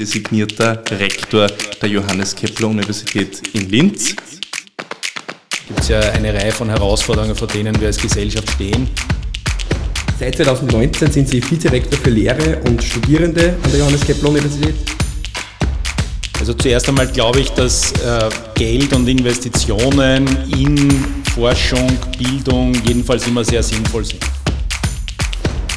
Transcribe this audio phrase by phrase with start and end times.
[0.00, 1.46] designierter Rektor
[1.82, 4.16] der Johannes Kepler Universität in Linz.
[5.68, 8.88] Gibt es ja eine Reihe von Herausforderungen, vor denen wir als Gesellschaft stehen.
[10.18, 14.74] Seit 2019 sind Sie Vizerektor für Lehre und Studierende an der Johannes Kepler Universität.
[16.38, 20.26] Also zuerst einmal glaube ich, dass äh, Geld und Investitionen
[20.56, 21.04] in
[21.34, 21.86] Forschung,
[22.18, 24.24] Bildung jedenfalls immer sehr sinnvoll sind.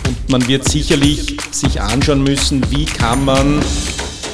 [0.08, 3.62] Und man wird sicherlich sich anschauen müssen, wie kann man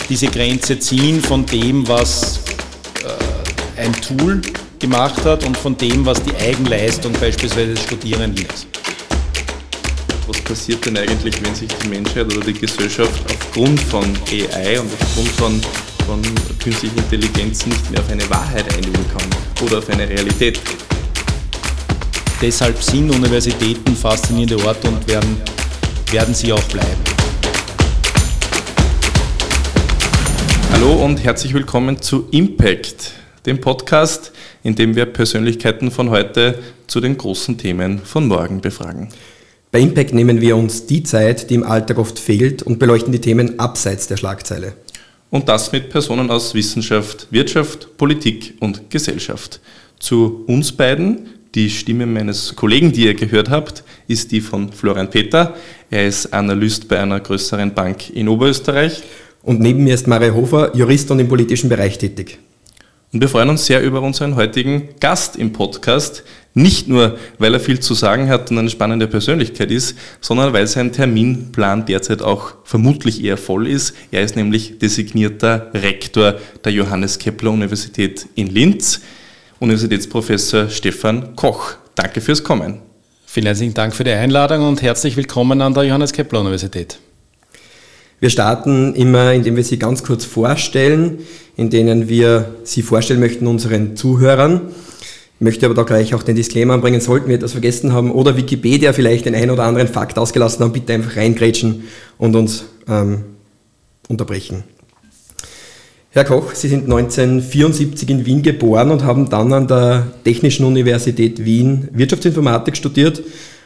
[0.10, 2.40] diese Grenze ziehen von dem, was
[3.06, 4.42] äh, ein Tool
[4.80, 8.68] gemacht hat und von dem, was die Eigenleistung beispielsweise des Studierenden ist.
[10.28, 14.90] Was passiert denn eigentlich, wenn sich die Menschheit oder die Gesellschaft aufgrund von AI und
[15.00, 15.62] aufgrund von,
[16.08, 16.22] von
[16.64, 20.60] künstlicher Intelligenz nicht mehr auf eine Wahrheit einigen kann oder auf eine Realität?
[22.42, 25.42] Deshalb sind Universitäten faszinierende Orte und werden,
[26.12, 27.19] werden sie auch bleiben.
[30.80, 33.12] Hallo und herzlich willkommen zu Impact,
[33.46, 34.32] dem Podcast,
[34.64, 39.10] in dem wir Persönlichkeiten von heute zu den großen Themen von morgen befragen.
[39.74, 43.20] Bei Impact nehmen wir uns die Zeit, die im Alltag oft fehlt, und beleuchten die
[43.20, 44.72] Themen abseits der Schlagzeile.
[45.30, 49.60] Und das mit Personen aus Wissenschaft, Wirtschaft, Politik und Gesellschaft.
[50.00, 55.10] Zu uns beiden, die Stimme meines Kollegen, die ihr gehört habt, ist die von Florian
[55.10, 55.56] Peter.
[55.90, 59.04] Er ist Analyst bei einer größeren Bank in Oberösterreich
[59.44, 62.40] und neben mir ist Mario Hofer, Jurist und im politischen Bereich tätig.
[63.12, 66.24] Und wir freuen uns sehr über unseren heutigen Gast im Podcast.
[66.54, 70.68] Nicht nur, weil er viel zu sagen hat und eine spannende Persönlichkeit ist, sondern weil
[70.68, 73.96] sein Terminplan derzeit auch vermutlich eher voll ist.
[74.12, 79.02] Er ist nämlich designierter Rektor der Johannes Kepler Universität in Linz,
[79.60, 81.74] Universitätsprofessor Stefan Koch.
[81.96, 82.80] Danke fürs Kommen.
[83.26, 87.00] Vielen herzlichen Dank für die Einladung und herzlich willkommen an der Johannes Kepler Universität.
[88.22, 91.20] Wir starten immer, indem wir Sie ganz kurz vorstellen,
[91.56, 94.62] in denen wir Sie vorstellen möchten unseren Zuhörern.
[95.36, 98.36] Ich möchte aber da gleich auch den Disclaimer anbringen, sollten wir etwas vergessen haben oder
[98.36, 101.86] Wikipedia vielleicht den einen oder anderen Fakt ausgelassen haben, bitte einfach reingrätschen
[102.18, 103.24] und uns ähm,
[104.10, 104.66] unterbrechen.
[106.12, 111.46] Herr Koch, Sie sind 1974 in Wien geboren und haben dann an der Technischen Universität
[111.46, 113.24] Wien Wirtschaftsinformatik studiert,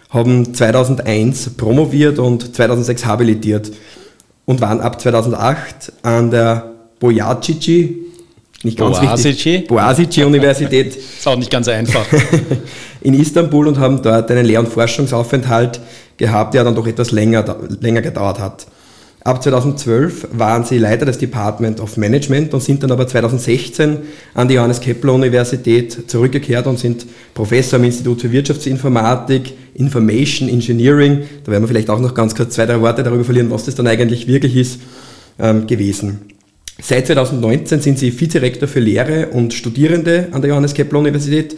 [0.10, 3.72] haben 2001 promoviert und 2006 habilitiert
[4.46, 8.04] und waren ab 2008 an der Bojacici,
[8.64, 9.50] nicht ganz Boasici.
[9.50, 10.96] richtig, Boasici Universität.
[11.18, 12.06] ist auch nicht ganz einfach.
[13.02, 15.82] in Istanbul und haben dort einen Lehr- und Forschungsaufenthalt
[16.18, 18.66] gehabt, der dann doch etwas länger, länger gedauert hat.
[19.26, 24.00] Ab 2012 waren sie Leiter des Department of Management und sind dann aber 2016
[24.34, 31.24] an die Johannes Kepler Universität zurückgekehrt und sind Professor am Institut für Wirtschaftsinformatik, Information Engineering,
[31.46, 33.76] da werden wir vielleicht auch noch ganz kurz zwei, drei Worte darüber verlieren, was das
[33.76, 34.82] dann eigentlich wirklich ist,
[35.40, 36.20] ähm, gewesen.
[36.82, 41.56] Seit 2019 sind sie Vizerektor für Lehre und Studierende an der Johannes Kepler Universität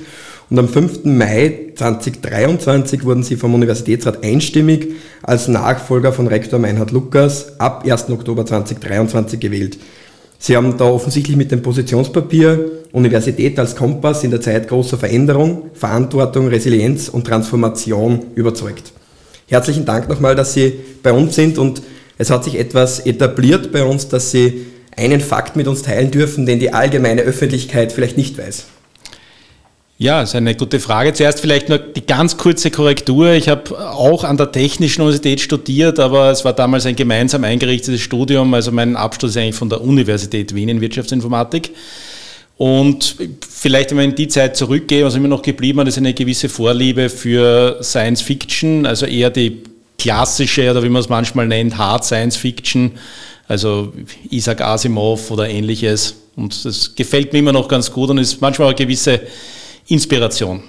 [0.50, 1.06] und am 5.
[1.06, 8.10] Mai 2023 wurden sie vom Universitätsrat einstimmig als Nachfolger von Rektor Meinhard Lukas ab 1.
[8.10, 9.78] Oktober 2023 gewählt.
[10.38, 15.72] Sie haben da offensichtlich mit dem Positionspapier Universität als Kompass in der Zeit großer Veränderung,
[15.74, 18.94] Verantwortung, Resilienz und Transformation überzeugt.
[19.48, 21.82] Herzlichen Dank nochmal, dass Sie bei uns sind und
[22.18, 26.46] es hat sich etwas etabliert bei uns, dass Sie einen Fakt mit uns teilen dürfen,
[26.46, 28.66] den die allgemeine Öffentlichkeit vielleicht nicht weiß.
[29.98, 31.14] Ja, ist eine gute Frage.
[31.14, 33.32] Zuerst vielleicht nur die ganz kurze Korrektur.
[33.32, 38.02] Ich habe auch an der Technischen Universität studiert, aber es war damals ein gemeinsam eingerichtetes
[38.02, 38.54] Studium.
[38.54, 41.72] Also mein Abschluss ist eigentlich von der Universität Wien in Wirtschaftsinformatik.
[42.58, 43.16] Und
[43.50, 46.50] vielleicht, wenn man in die Zeit zurückgeht, was immer noch geblieben hat, ist eine gewisse
[46.50, 49.64] Vorliebe für Science Fiction, also eher die
[49.98, 52.92] klassische oder wie man es manchmal nennt, Hard Science Fiction,
[53.48, 53.94] also
[54.30, 56.16] Isaac Asimov oder ähnliches.
[56.36, 59.22] Und das gefällt mir immer noch ganz gut und ist manchmal auch eine gewisse
[59.88, 60.62] Inspiration.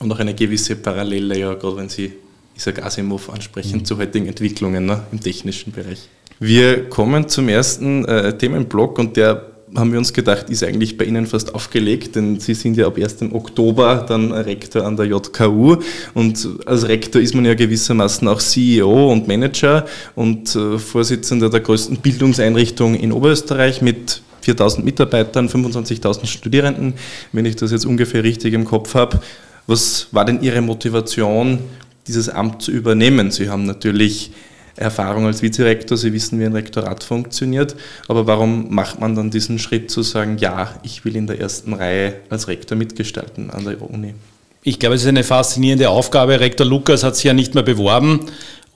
[0.00, 2.12] Und auch eine gewisse Parallele, ja, gerade wenn Sie
[2.56, 3.84] Isaac Asimov ansprechen, mhm.
[3.84, 6.08] zu heutigen Entwicklungen ne, im technischen Bereich.
[6.38, 9.46] Wir kommen zum ersten äh, Themenblock und der
[9.76, 12.96] haben wir uns gedacht, ist eigentlich bei Ihnen fast aufgelegt, denn Sie sind ja ab
[12.96, 13.22] 1.
[13.32, 15.76] Oktober dann Rektor an der JKU
[16.14, 19.86] und als Rektor ist man ja gewissermaßen auch CEO und Manager
[20.16, 26.94] und äh, Vorsitzender der größten Bildungseinrichtung in Oberösterreich mit 4000 Mitarbeitern, 25.000 Studierenden,
[27.32, 29.20] wenn ich das jetzt ungefähr richtig im Kopf habe.
[29.66, 31.58] Was war denn Ihre Motivation,
[32.06, 33.30] dieses Amt zu übernehmen?
[33.30, 34.32] Sie haben natürlich
[34.76, 37.76] Erfahrung als Vizerektor, Sie wissen, wie ein Rektorat funktioniert,
[38.08, 41.74] aber warum macht man dann diesen Schritt zu sagen, ja, ich will in der ersten
[41.74, 44.14] Reihe als Rektor mitgestalten an der Uni?
[44.62, 46.38] Ich glaube, es ist eine faszinierende Aufgabe.
[46.38, 48.20] Rektor Lukas hat sich ja nicht mehr beworben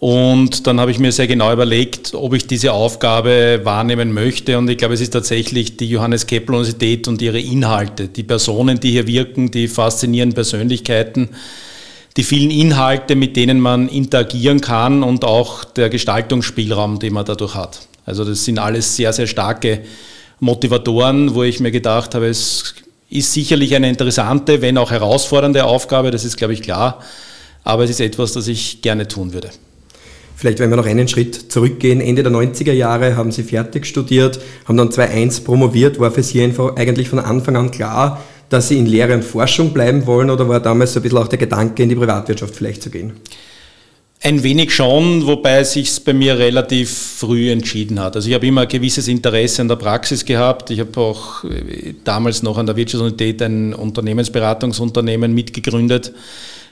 [0.04, 4.58] Und dann habe ich mir sehr genau überlegt, ob ich diese Aufgabe wahrnehmen möchte.
[4.58, 8.78] Und ich glaube, es ist tatsächlich die Johannes Kepler Universität und ihre Inhalte, die Personen,
[8.78, 11.30] die hier wirken, die faszinierenden Persönlichkeiten,
[12.18, 17.54] die vielen Inhalte, mit denen man interagieren kann und auch der Gestaltungsspielraum, den man dadurch
[17.54, 17.88] hat.
[18.04, 19.86] Also das sind alles sehr, sehr starke
[20.38, 22.74] Motivatoren, wo ich mir gedacht habe, es
[23.08, 27.00] ist sicherlich eine interessante, wenn auch herausfordernde Aufgabe, das ist, glaube ich, klar.
[27.62, 29.48] Aber es ist etwas, das ich gerne tun würde.
[30.36, 34.40] Vielleicht, wenn wir noch einen Schritt zurückgehen, Ende der 90er Jahre haben Sie fertig studiert,
[34.66, 36.00] haben dann 2.1 promoviert.
[36.00, 40.06] War für Sie eigentlich von Anfang an klar, dass Sie in Lehre und Forschung bleiben
[40.06, 42.90] wollen oder war damals so ein bisschen auch der Gedanke, in die Privatwirtschaft vielleicht zu
[42.90, 43.14] gehen?
[44.22, 48.16] Ein wenig schon, wobei es sich bei mir relativ früh entschieden hat.
[48.16, 50.70] Also ich habe immer ein gewisses Interesse an der Praxis gehabt.
[50.70, 56.12] Ich habe auch äh, damals noch an der Wirtschaftsuniversität ein Unternehmensberatungsunternehmen mitgegründet.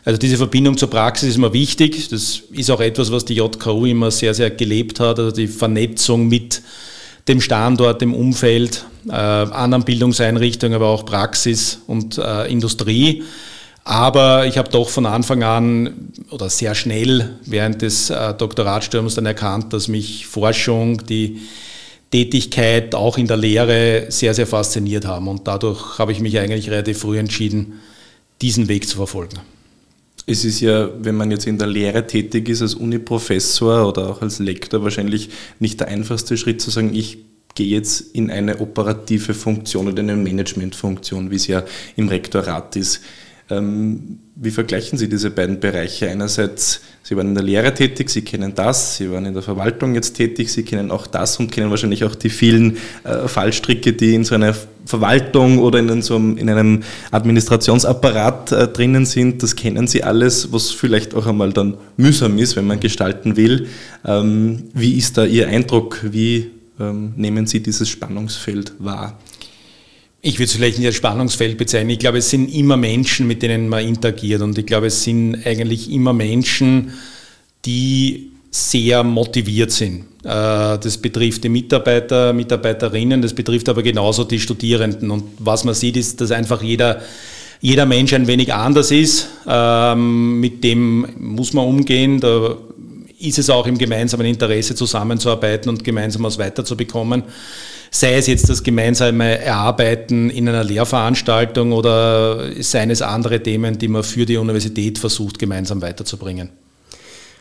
[0.05, 2.09] Also diese Verbindung zur Praxis ist immer wichtig.
[2.09, 5.19] Das ist auch etwas, was die JKU immer sehr, sehr gelebt hat.
[5.19, 6.63] Also die Vernetzung mit
[7.29, 13.23] dem Standort, dem Umfeld, äh, anderen Bildungseinrichtungen, aber auch Praxis und äh, Industrie.
[13.85, 19.27] Aber ich habe doch von Anfang an oder sehr schnell während des äh, Doktoratstürms dann
[19.27, 21.43] erkannt, dass mich Forschung, die
[22.11, 25.29] Tätigkeit auch in der Lehre sehr, sehr fasziniert haben.
[25.29, 27.81] Und dadurch habe ich mich eigentlich relativ früh entschieden,
[28.41, 29.41] diesen Weg zu verfolgen.
[30.27, 34.23] Es ist ja, wenn man jetzt in der Lehre tätig ist, als Uniprofessor oder auch
[34.23, 37.19] als Lektor wahrscheinlich nicht der einfachste Schritt zu sagen, ich
[37.55, 41.65] gehe jetzt in eine operative Funktion oder eine Managementfunktion, wie es ja
[41.97, 43.03] im Rektorat ist.
[43.51, 46.09] Ähm, wie vergleichen Sie diese beiden Bereiche?
[46.09, 49.95] Einerseits, Sie waren in der Lehre tätig, Sie kennen das, Sie waren in der Verwaltung
[49.95, 54.15] jetzt tätig, Sie kennen auch das und kennen wahrscheinlich auch die vielen äh, Fallstricke, die
[54.15, 54.55] in so einer
[54.87, 59.43] Verwaltung oder in, so einem, in einem Administrationsapparat äh, drinnen sind.
[59.43, 63.69] Das kennen Sie alles, was vielleicht auch einmal dann mühsam ist, wenn man gestalten will.
[64.05, 66.01] Ähm, wie ist da Ihr Eindruck?
[66.11, 66.51] Wie
[66.81, 69.19] ähm, nehmen Sie dieses Spannungsfeld wahr?
[70.25, 71.91] Ich würde es vielleicht nicht als Spannungsfeld bezeichnen.
[71.91, 74.41] Ich glaube, es sind immer Menschen, mit denen man interagiert.
[74.41, 76.93] Und ich glaube, es sind eigentlich immer Menschen,
[77.65, 80.05] die sehr motiviert sind.
[80.23, 85.11] Äh, das betrifft die Mitarbeiter, Mitarbeiterinnen, das betrifft aber genauso die Studierenden.
[85.11, 87.03] Und was man sieht, ist, dass einfach jeder,
[87.61, 89.29] jeder Mensch ein wenig anders ist.
[89.49, 92.21] Ähm, mit dem muss man umgehen.
[92.21, 92.59] Da
[93.19, 97.25] ist es auch im gemeinsamen Interesse zusammenzuarbeiten und gemeinsam was weiterzubekommen
[97.95, 103.89] sei es jetzt das gemeinsame Erarbeiten in einer Lehrveranstaltung oder seien es andere Themen, die
[103.89, 106.49] man für die Universität versucht, gemeinsam weiterzubringen.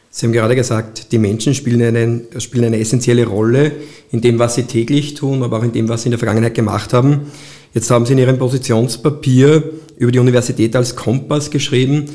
[0.10, 3.72] Sie haben gerade gesagt, die Menschen spielen, einen, spielen eine essentielle Rolle
[4.12, 6.54] in dem, was sie täglich tun, aber auch in dem, was sie in der Vergangenheit
[6.54, 7.32] gemacht haben.
[7.74, 9.64] Jetzt haben Sie in Ihrem Positionspapier
[9.98, 12.10] über die Universität als Kompass geschrieben.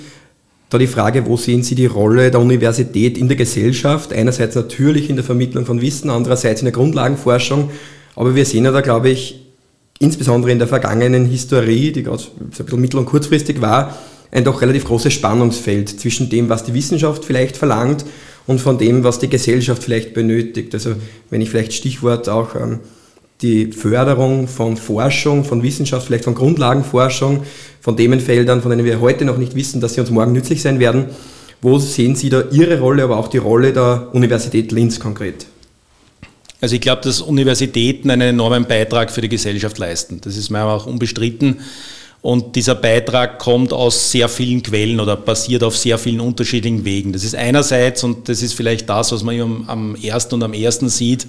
[0.69, 4.13] Da die Frage, wo sehen Sie die Rolle der Universität in der Gesellschaft?
[4.13, 7.71] Einerseits natürlich in der Vermittlung von Wissen, andererseits in der Grundlagenforschung
[8.17, 9.47] aber wir sehen ja da, glaube ich,
[9.99, 13.97] insbesondere in der vergangenen Historie, die gerade so ein bisschen mittel- und kurzfristig war,
[14.33, 18.05] ein doch relativ großes Spannungsfeld zwischen dem, was die Wissenschaft vielleicht verlangt
[18.47, 20.75] und von dem, was die Gesellschaft vielleicht benötigt.
[20.75, 20.95] Also
[21.31, 22.81] wenn ich vielleicht Stichwort auch ähm,
[23.43, 27.45] die Förderung von Forschung, von Wissenschaft, vielleicht von Grundlagenforschung,
[27.81, 30.81] von Themenfeldern, von denen wir heute noch nicht wissen, dass sie uns morgen nützlich sein
[30.81, 31.07] werden.
[31.63, 35.47] Wo sehen Sie da Ihre Rolle, aber auch die Rolle der Universität Linz konkret?
[36.67, 40.21] Also ich glaube, dass Universitäten einen enormen Beitrag für die Gesellschaft leisten.
[40.21, 41.61] Das ist mir auch unbestritten.
[42.23, 47.13] Und dieser Beitrag kommt aus sehr vielen Quellen oder basiert auf sehr vielen unterschiedlichen Wegen.
[47.13, 50.89] Das ist einerseits, und das ist vielleicht das, was man am ersten und am ersten
[50.89, 51.29] sieht,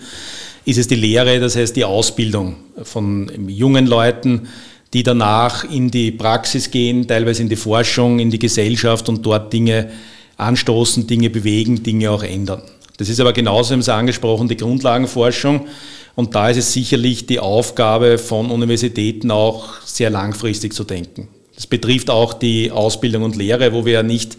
[0.65, 4.47] ist es die Lehre, das heißt die Ausbildung von jungen Leuten,
[4.91, 9.53] die danach in die Praxis gehen, teilweise in die Forschung, in die Gesellschaft und dort
[9.53, 9.91] Dinge
[10.37, 12.63] anstoßen, Dinge bewegen, Dinge auch ändern.
[12.97, 15.67] Das ist aber genauso, haben Sie angesprochen, die Grundlagenforschung.
[16.15, 21.27] Und da ist es sicherlich die Aufgabe von Universitäten auch sehr langfristig zu denken.
[21.55, 24.37] Das betrifft auch die Ausbildung und Lehre, wo wir ja nicht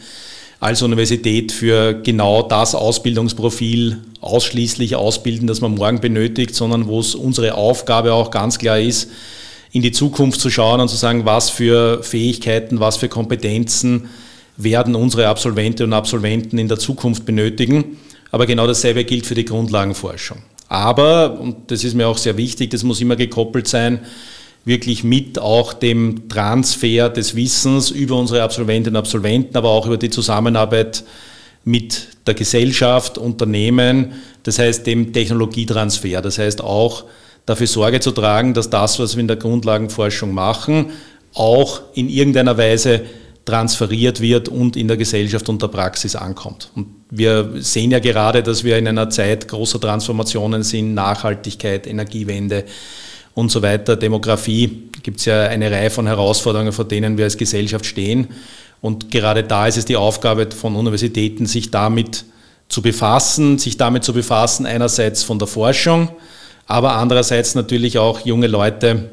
[0.60, 7.14] als Universität für genau das Ausbildungsprofil ausschließlich ausbilden, das man morgen benötigt, sondern wo es
[7.14, 9.08] unsere Aufgabe auch ganz klar ist,
[9.70, 14.08] in die Zukunft zu schauen und zu sagen, was für Fähigkeiten, was für Kompetenzen
[14.56, 17.98] werden unsere Absolventinnen und Absolventen in der Zukunft benötigen.
[18.30, 20.38] Aber genau dasselbe gilt für die Grundlagenforschung.
[20.68, 24.00] Aber, und das ist mir auch sehr wichtig, das muss immer gekoppelt sein,
[24.64, 29.96] wirklich mit auch dem Transfer des Wissens über unsere Absolventinnen und Absolventen, aber auch über
[29.96, 31.04] die Zusammenarbeit
[31.64, 36.20] mit der Gesellschaft, Unternehmen, das heißt dem Technologietransfer.
[36.20, 37.04] Das heißt auch
[37.46, 40.90] dafür Sorge zu tragen, dass das, was wir in der Grundlagenforschung machen,
[41.34, 43.02] auch in irgendeiner Weise
[43.44, 46.70] transferiert wird und in der Gesellschaft und der Praxis ankommt.
[46.74, 52.64] Und wir sehen ja gerade, dass wir in einer Zeit großer Transformationen sind, Nachhaltigkeit, Energiewende
[53.34, 54.88] und so weiter, Demografie.
[55.02, 58.28] Gibt es ja eine Reihe von Herausforderungen, vor denen wir als Gesellschaft stehen.
[58.80, 62.24] Und gerade da ist es die Aufgabe von Universitäten, sich damit
[62.68, 66.10] zu befassen, sich damit zu befassen, einerseits von der Forschung,
[66.66, 69.10] aber andererseits natürlich auch junge Leute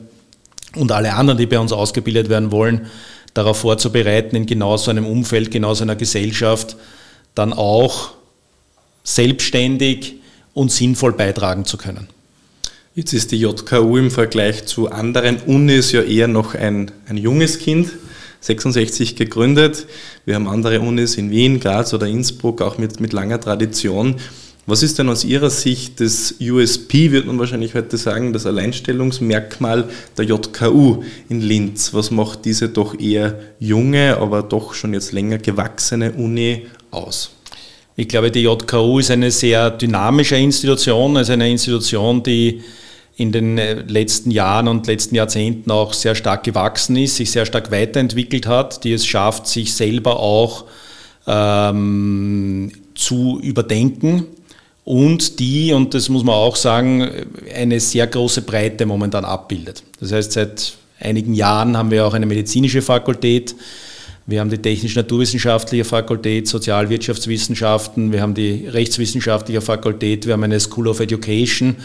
[0.75, 2.87] und alle anderen, die bei uns ausgebildet werden wollen,
[3.33, 6.75] darauf vorzubereiten, in genau so einem Umfeld, genau so einer Gesellschaft
[7.35, 8.11] dann auch
[9.03, 10.15] selbstständig
[10.53, 12.07] und sinnvoll beitragen zu können.
[12.95, 17.59] Jetzt ist die JKU im Vergleich zu anderen Unis ja eher noch ein, ein junges
[17.59, 17.91] Kind,
[18.39, 19.85] 66 gegründet.
[20.23, 24.15] Wir haben andere Unis in Wien, Graz oder Innsbruck, auch mit, mit langer Tradition.
[24.67, 29.89] Was ist denn aus Ihrer Sicht das USP, wird man wahrscheinlich heute sagen, das Alleinstellungsmerkmal
[30.17, 31.93] der JKU in Linz?
[31.93, 36.65] Was macht diese doch eher junge, aber doch schon jetzt länger gewachsene Uni
[36.95, 37.31] aus?
[37.97, 42.61] Ich glaube, die JKU ist eine sehr dynamische Institution, also eine Institution, die
[43.17, 47.45] in den äh, letzten Jahren und letzten Jahrzehnten auch sehr stark gewachsen ist, sich sehr
[47.45, 50.65] stark weiterentwickelt hat, die es schafft, sich selber auch
[51.25, 54.25] ähm, zu überdenken
[54.85, 57.09] und die, und das muss man auch sagen,
[57.53, 59.81] eine sehr große Breite momentan abbildet.
[59.99, 63.55] Das heißt, seit einigen Jahren haben wir auch eine medizinische Fakultät,
[64.25, 70.87] wir haben die technisch-naturwissenschaftliche Fakultät, Sozialwirtschaftswissenschaften, wir haben die rechtswissenschaftliche Fakultät, wir haben eine School
[70.87, 71.75] of Education.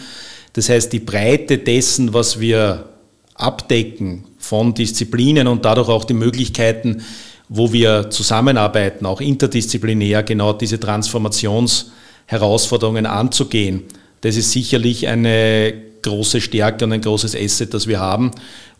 [0.54, 2.86] Das heißt, die Breite dessen, was wir
[3.34, 7.02] abdecken von Disziplinen und dadurch auch die Möglichkeiten,
[7.48, 11.86] wo wir zusammenarbeiten, auch interdisziplinär, genau diese Transformations-
[12.30, 13.82] Herausforderungen anzugehen.
[14.20, 18.30] Das ist sicherlich eine große Stärke und ein großes Asset, das wir haben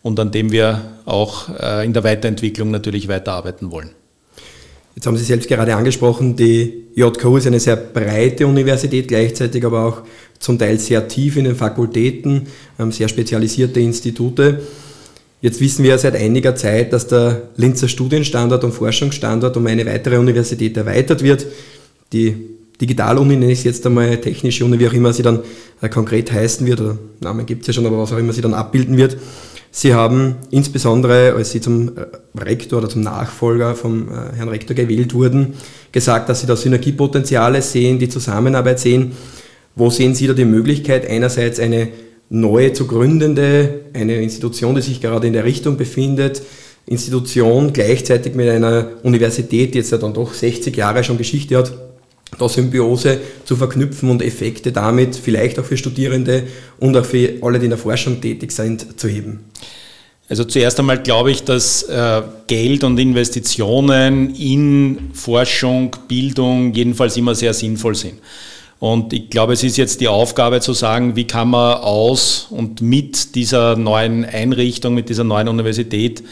[0.01, 3.91] und an dem wir auch äh, in der Weiterentwicklung natürlich weiterarbeiten wollen.
[4.95, 9.85] Jetzt haben Sie selbst gerade angesprochen, die JKU ist eine sehr breite Universität, gleichzeitig aber
[9.85, 10.01] auch
[10.37, 12.47] zum Teil sehr tief in den Fakultäten,
[12.89, 14.61] sehr spezialisierte Institute.
[15.39, 19.85] Jetzt wissen wir ja seit einiger Zeit, dass der Linzer Studienstandort und Forschungsstandort um eine
[19.85, 21.47] weitere Universität erweitert wird.
[22.11, 22.35] Die
[22.81, 25.39] Digital-Uni nenne ich es jetzt einmal, technische Uni, wie auch immer sie dann
[25.81, 28.41] äh, konkret heißen wird, oder Namen gibt es ja schon, aber was auch immer sie
[28.41, 29.17] dann abbilden wird.
[29.73, 32.05] Sie haben insbesondere, als Sie zum äh,
[32.37, 35.53] Rektor oder zum Nachfolger vom äh, Herrn Rektor gewählt wurden,
[35.93, 39.13] gesagt, dass Sie da Synergiepotenziale sehen, die Zusammenarbeit sehen.
[39.75, 41.87] Wo sehen Sie da die Möglichkeit, einerseits eine
[42.29, 46.41] neue zu gründende, eine Institution, die sich gerade in der Richtung befindet,
[46.85, 51.71] Institution gleichzeitig mit einer Universität, die jetzt ja dann doch 60 Jahre schon Geschichte hat,
[52.37, 56.43] da Symbiose zu verknüpfen und Effekte damit vielleicht auch für Studierende
[56.79, 59.41] und auch für alle, die in der Forschung tätig sind, zu heben?
[60.29, 67.35] Also zuerst einmal glaube ich, dass äh, Geld und Investitionen in Forschung, Bildung jedenfalls immer
[67.35, 68.13] sehr sinnvoll sind.
[68.79, 72.81] Und ich glaube, es ist jetzt die Aufgabe zu sagen, wie kann man aus und
[72.81, 76.23] mit dieser neuen Einrichtung, mit dieser neuen Universität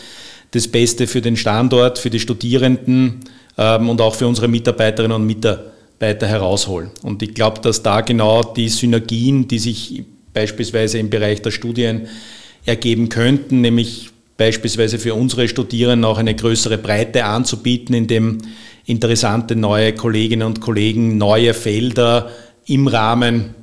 [0.52, 3.20] das Beste für den Standort, für die Studierenden
[3.58, 6.92] ähm, und auch für unsere Mitarbeiterinnen und Mitarbeiter weiter herausholen.
[7.02, 10.04] Und ich glaube, dass da genau die Synergien, die sich
[10.34, 12.08] beispielsweise im Bereich der Studien
[12.66, 18.38] ergeben könnten, nämlich beispielsweise für unsere Studierenden auch eine größere Breite anzubieten, indem
[18.86, 22.32] interessante neue Kolleginnen und Kollegen neue Felder
[22.66, 23.54] im Rahmen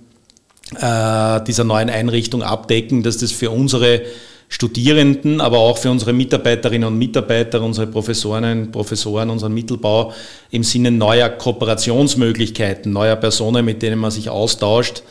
[0.78, 4.02] äh, dieser neuen Einrichtung abdecken, dass das für unsere
[4.49, 10.12] Studierenden, aber auch für unsere Mitarbeiterinnen und Mitarbeiter, unsere Professorinnen, Professoren, unseren Mittelbau
[10.50, 15.03] im Sinne neuer Kooperationsmöglichkeiten, neuer Personen, mit denen man sich austauscht,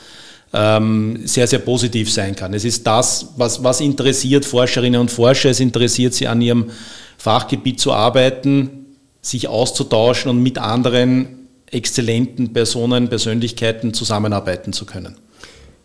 [0.54, 2.54] ähm, sehr, sehr positiv sein kann.
[2.54, 6.72] Es ist das, was, was interessiert Forscherinnen und Forscher, es interessiert sie an ihrem
[7.18, 8.86] Fachgebiet zu arbeiten,
[9.22, 15.18] sich auszutauschen und mit anderen exzellenten Personen, Persönlichkeiten zusammenarbeiten zu können.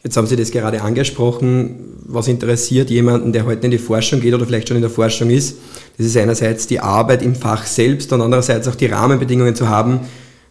[0.03, 1.99] Jetzt haben Sie das gerade angesprochen.
[2.07, 5.31] Was interessiert jemanden, der heute in die Forschung geht oder vielleicht schon in der Forschung
[5.31, 5.59] ist?
[5.99, 10.01] Das ist einerseits die Arbeit im Fach selbst und andererseits auch die Rahmenbedingungen zu haben,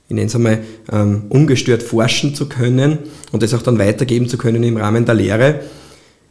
[0.07, 0.59] ich nenne es einmal,
[0.91, 2.97] ähm, ungestört forschen zu können
[3.31, 5.59] und das auch dann weitergeben zu können im Rahmen der Lehre.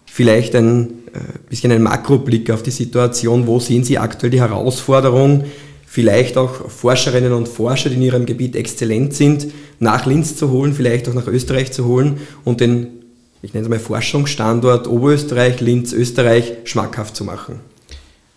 [0.04, 3.46] Vielleicht ein äh, bisschen ein Makroblick auf die Situation.
[3.46, 5.44] Wo sehen Sie aktuell die Herausforderung,
[5.86, 9.46] vielleicht auch Forscherinnen und Forscher, die in ihrem Gebiet exzellent sind,
[9.78, 12.97] nach Linz zu holen, vielleicht auch nach Österreich zu holen und den
[13.42, 17.60] ich nenne es mal Forschungsstandort Oberösterreich, Linz, Österreich schmackhaft zu machen?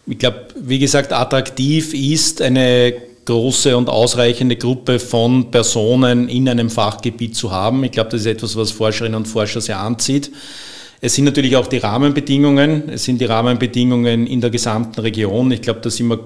[0.08, 2.94] Ich glaube, wie gesagt, attraktiv ist eine
[3.26, 7.84] große und ausreichende Gruppe von Personen in einem Fachgebiet zu haben.
[7.84, 10.32] Ich glaube, das ist etwas, was Forscherinnen und Forscher sehr anzieht.
[11.02, 12.90] Es sind natürlich auch die Rahmenbedingungen.
[12.90, 15.52] Es sind die Rahmenbedingungen in der gesamten Region.
[15.52, 16.20] Ich glaube, da sind wir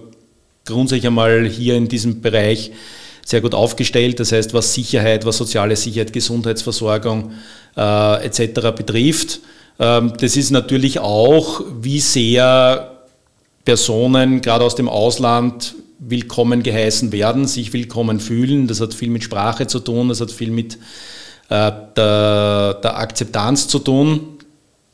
[0.66, 2.72] grundsätzlich einmal hier in diesem Bereich
[3.26, 4.20] sehr gut aufgestellt.
[4.22, 7.34] Das heißt, was Sicherheit, was soziale Sicherheit, Gesundheitsversorgung
[7.76, 8.72] äh, etc.
[8.76, 9.42] betrifft.
[9.80, 12.92] Ähm, das ist natürlich auch, wie sehr
[13.66, 18.68] Personen gerade aus dem Ausland willkommen geheißen werden, sich willkommen fühlen.
[18.68, 20.76] Das hat viel mit Sprache zu tun, das hat viel mit
[21.50, 24.38] äh, der, der Akzeptanz zu tun.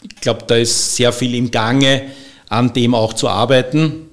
[0.03, 2.03] Ich glaube, da ist sehr viel im Gange,
[2.47, 4.07] an dem auch zu arbeiten.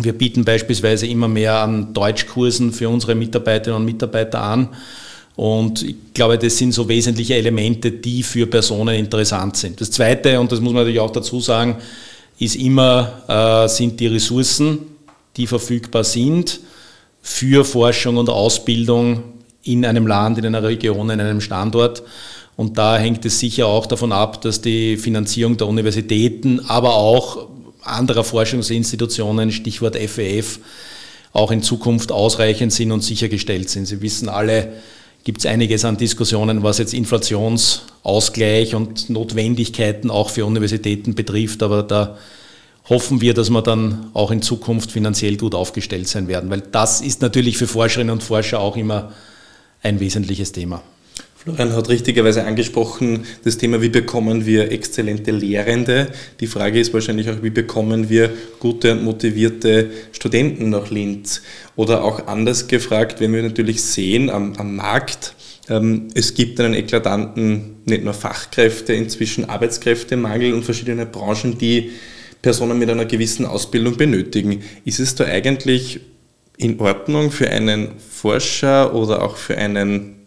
[0.00, 4.68] Wir bieten beispielsweise immer mehr an Deutschkursen für unsere Mitarbeiterinnen und Mitarbeiter an.
[5.34, 9.80] Und ich glaube, das sind so wesentliche Elemente, die für Personen interessant sind.
[9.80, 11.76] Das Zweite, und das muss man natürlich auch dazu sagen,
[12.38, 13.22] ist immer,
[13.66, 14.78] äh, sind die Ressourcen,
[15.36, 16.60] die verfügbar sind
[17.22, 19.22] für Forschung und Ausbildung
[19.62, 22.02] in einem Land, in einer Region, in einem Standort.
[22.56, 27.48] Und da hängt es sicher auch davon ab, dass die Finanzierung der Universitäten, aber auch
[27.82, 30.60] anderer Forschungsinstitutionen, Stichwort FEF,
[31.32, 33.86] auch in Zukunft ausreichend sind und sichergestellt sind.
[33.86, 34.72] Sie wissen alle,
[35.24, 41.82] gibt es einiges an Diskussionen, was jetzt Inflationsausgleich und Notwendigkeiten auch für Universitäten betrifft, aber
[41.82, 42.16] da
[42.88, 47.00] hoffen wir, dass wir dann auch in Zukunft finanziell gut aufgestellt sein werden, weil das
[47.00, 49.12] ist natürlich für Forscherinnen und Forscher auch immer
[49.82, 50.82] ein wesentliches Thema.
[51.48, 56.08] Florian hat richtigerweise angesprochen, das Thema, wie bekommen wir exzellente Lehrende.
[56.40, 61.40] Die Frage ist wahrscheinlich auch, wie bekommen wir gute und motivierte Studenten nach Linz?
[61.74, 65.34] Oder auch anders gefragt, wenn wir natürlich sehen am, am Markt,
[65.70, 71.92] ähm, es gibt einen eklatanten, nicht nur Fachkräfte, inzwischen Arbeitskräftemangel und verschiedene Branchen, die
[72.42, 74.62] Personen mit einer gewissen Ausbildung benötigen.
[74.84, 76.00] Ist es da eigentlich
[76.58, 80.17] in Ordnung für einen Forscher oder auch für einen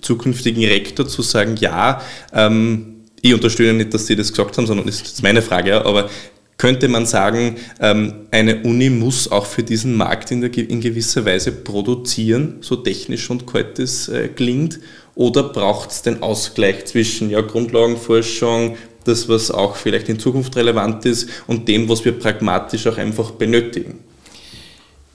[0.00, 2.00] zukünftigen Rektor zu sagen, ja,
[2.32, 6.10] ähm, ich unterstütze nicht, dass Sie das gesagt haben, sondern das ist meine Frage, aber
[6.56, 11.24] könnte man sagen, ähm, eine Uni muss auch für diesen Markt in, der, in gewisser
[11.24, 14.78] Weise produzieren, so technisch und kalt es äh, klingt,
[15.16, 21.04] oder braucht es den Ausgleich zwischen ja, Grundlagenforschung, das, was auch vielleicht in Zukunft relevant
[21.04, 23.98] ist, und dem, was wir pragmatisch auch einfach benötigen?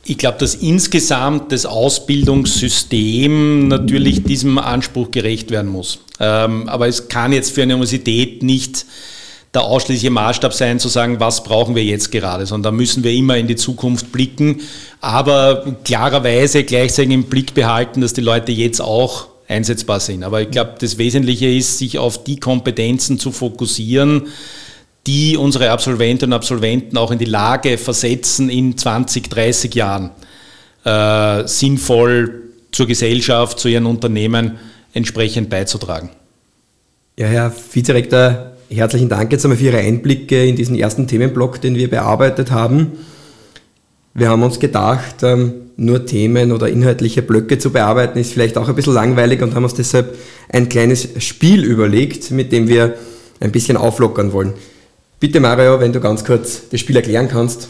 [0.10, 6.00] Ich glaube, dass insgesamt das Ausbildungssystem natürlich diesem Anspruch gerecht werden muss.
[6.20, 8.88] Ähm, aber es kann jetzt für eine Universität nicht
[9.54, 13.12] der ausschließliche Maßstab sein, zu sagen, was brauchen wir jetzt gerade, sondern da müssen wir
[13.12, 14.62] immer in die Zukunft blicken,
[15.00, 20.24] aber klarerweise gleichzeitig im Blick behalten, dass die Leute jetzt auch einsetzbar sind.
[20.24, 24.24] Aber ich glaube, das Wesentliche ist, sich auf die Kompetenzen zu fokussieren,
[25.08, 30.12] die unsere Absolventinnen und Absolventen auch in die Lage versetzen, in 20, 30 Jahren
[30.84, 34.60] äh, sinnvoll zur Gesellschaft, zu ihren Unternehmen
[34.94, 36.10] entsprechend beizutragen.
[37.18, 41.76] Ja, Herr Vizerektor, herzlichen Dank jetzt einmal für Ihre Einblicke in diesen ersten Themenblock, den
[41.76, 42.94] wir bearbeitet haben.
[44.14, 48.68] Wir haben uns gedacht, ähm, nur Themen oder inhaltliche Blöcke zu bearbeiten, ist vielleicht auch
[48.68, 50.18] ein bisschen langweilig und haben uns deshalb
[50.50, 52.96] ein kleines Spiel überlegt, mit dem wir
[53.40, 54.54] ein bisschen auflockern wollen.
[55.20, 57.70] Bitte Mario, wenn du ganz kurz das Spiel erklären kannst.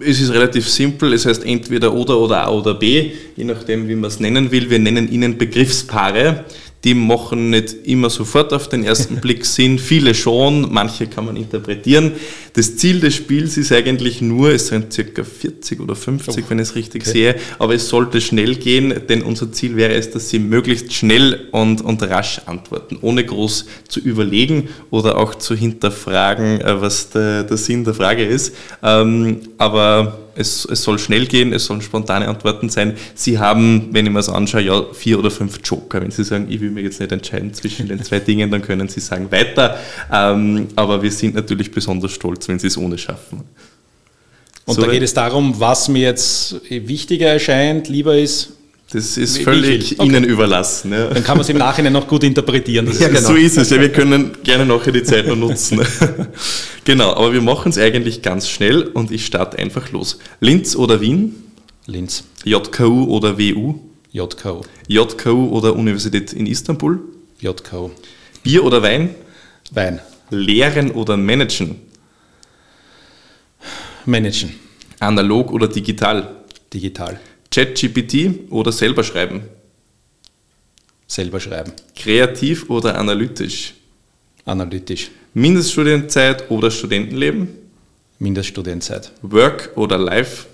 [0.00, 3.96] Es ist relativ simpel, es heißt entweder oder oder A oder B, je nachdem, wie
[3.96, 4.70] man es nennen will.
[4.70, 6.44] Wir nennen Ihnen Begriffspaare
[6.84, 11.36] die machen nicht immer sofort auf den ersten Blick Sinn, viele schon, manche kann man
[11.36, 12.12] interpretieren.
[12.54, 16.58] Das Ziel des Spiels ist eigentlich nur, es sind circa 40 oder 50, oh, wenn
[16.58, 17.12] ich es richtig okay.
[17.12, 21.48] sehe, aber es sollte schnell gehen, denn unser Ziel wäre es, dass Sie möglichst schnell
[21.52, 27.44] und, und rasch antworten, ohne groß zu überlegen oder auch zu hinterfragen, äh, was der,
[27.44, 28.54] der Sinn der Frage ist.
[28.82, 32.96] Ähm, aber es, es soll schnell gehen, es sollen spontane Antworten sein.
[33.14, 36.00] Sie haben, wenn ich mir das anschaue, ja vier oder fünf Joker.
[36.00, 38.88] Wenn Sie sagen, ich will mich jetzt nicht entscheiden zwischen den zwei Dingen, dann können
[38.88, 39.78] Sie sagen weiter.
[40.10, 43.42] Ähm, aber wir sind natürlich besonders stolz, wenn Sie es ohne schaffen.
[44.64, 48.52] Und so da geht es darum, was mir jetzt wichtiger erscheint, lieber ist,
[48.92, 50.06] das ist völlig okay.
[50.06, 50.92] Ihnen überlassen.
[50.92, 51.06] Ja.
[51.06, 52.90] Dann kann man es im Nachhinein noch gut interpretieren.
[52.98, 53.20] Ja, genau.
[53.20, 53.70] So ist es.
[53.70, 55.80] Ja, wir können gerne nachher die Zeit noch nutzen.
[56.84, 60.18] genau, aber wir machen es eigentlich ganz schnell und ich starte einfach los.
[60.40, 61.34] Linz oder Wien?
[61.86, 62.24] Linz.
[62.44, 63.76] JKU oder WU?
[64.10, 64.60] JKU.
[64.88, 67.00] JKU oder Universität in Istanbul?
[67.40, 67.92] JKU.
[68.42, 69.14] Bier oder Wein?
[69.70, 70.00] Wein.
[70.28, 71.76] Lehren oder managen?
[74.04, 74.52] Managen.
[75.00, 76.36] Analog oder digital?
[76.72, 77.18] Digital.
[77.52, 79.42] ChatGPT oder selber schreiben?
[81.06, 81.72] Selber schreiben.
[81.94, 83.74] Kreativ oder analytisch?
[84.46, 85.10] Analytisch.
[85.34, 87.48] Mindeststudienzeit oder Studentenleben?
[88.18, 89.12] Mindeststudienzeit.
[89.20, 90.46] Work oder Life?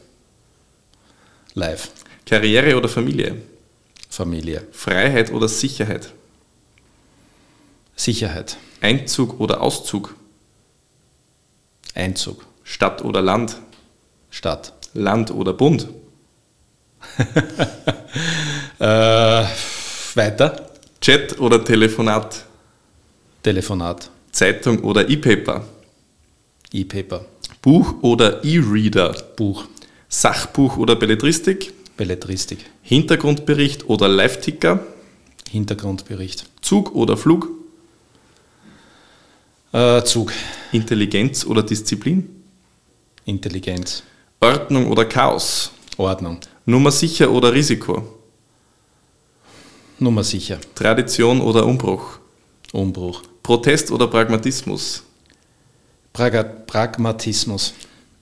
[1.54, 1.90] Life.
[2.26, 3.36] Karriere oder Familie?
[4.10, 4.66] Familie.
[4.72, 6.12] Freiheit oder Sicherheit?
[7.94, 8.56] Sicherheit.
[8.80, 10.16] Einzug oder Auszug?
[11.94, 12.44] Einzug.
[12.64, 13.56] Stadt oder Land?
[14.30, 14.72] Stadt.
[14.94, 15.88] Land oder Bund?
[18.78, 19.44] äh,
[20.14, 20.70] weiter.
[21.00, 22.44] Chat oder Telefonat?
[23.42, 24.10] Telefonat.
[24.30, 25.64] Zeitung oder E-Paper?
[26.72, 27.24] E-Paper.
[27.62, 29.14] Buch oder E-Reader?
[29.36, 29.64] Buch.
[30.08, 31.72] Sachbuch oder Belletristik?
[31.96, 32.58] Belletristik.
[32.82, 34.80] Hintergrundbericht oder Live-Ticker?
[35.50, 36.44] Hintergrundbericht.
[36.60, 37.48] Zug oder Flug?
[39.72, 40.32] Äh, Zug.
[40.72, 42.42] Intelligenz oder Disziplin?
[43.24, 44.02] Intelligenz.
[44.40, 45.72] Ordnung oder Chaos?
[45.96, 46.38] Ordnung.
[46.68, 48.02] Nummer sicher oder Risiko?
[49.98, 50.58] Nummer sicher.
[50.74, 52.18] Tradition oder Umbruch?
[52.74, 53.22] Umbruch.
[53.42, 55.02] Protest oder Pragmatismus?
[56.12, 57.72] Praga Pragmatismus.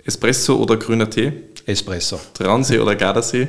[0.05, 1.33] Espresso oder grüner Tee?
[1.67, 2.21] Espresso.
[2.35, 3.49] Traunsee oder Gardasee?